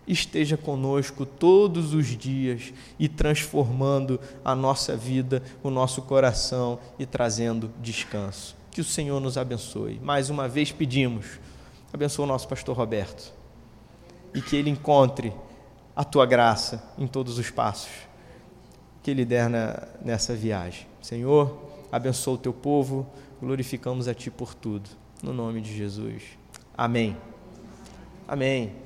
[0.08, 7.72] esteja conosco todos os dias e transformando a nossa vida, o nosso coração e trazendo
[7.82, 8.56] descanso.
[8.70, 10.00] Que o Senhor nos abençoe.
[10.04, 11.40] Mais uma vez pedimos,
[11.92, 13.33] abençoa o nosso pastor Roberto
[14.34, 15.34] e que ele encontre
[15.96, 17.92] a tua graça em todos os passos
[19.04, 20.88] que ele der na, nessa viagem.
[21.02, 21.62] Senhor,
[21.92, 23.06] abençoa o teu povo,
[23.42, 24.90] glorificamos a ti por tudo.
[25.22, 26.24] No nome de Jesus.
[26.76, 27.16] Amém.
[28.26, 28.83] Amém.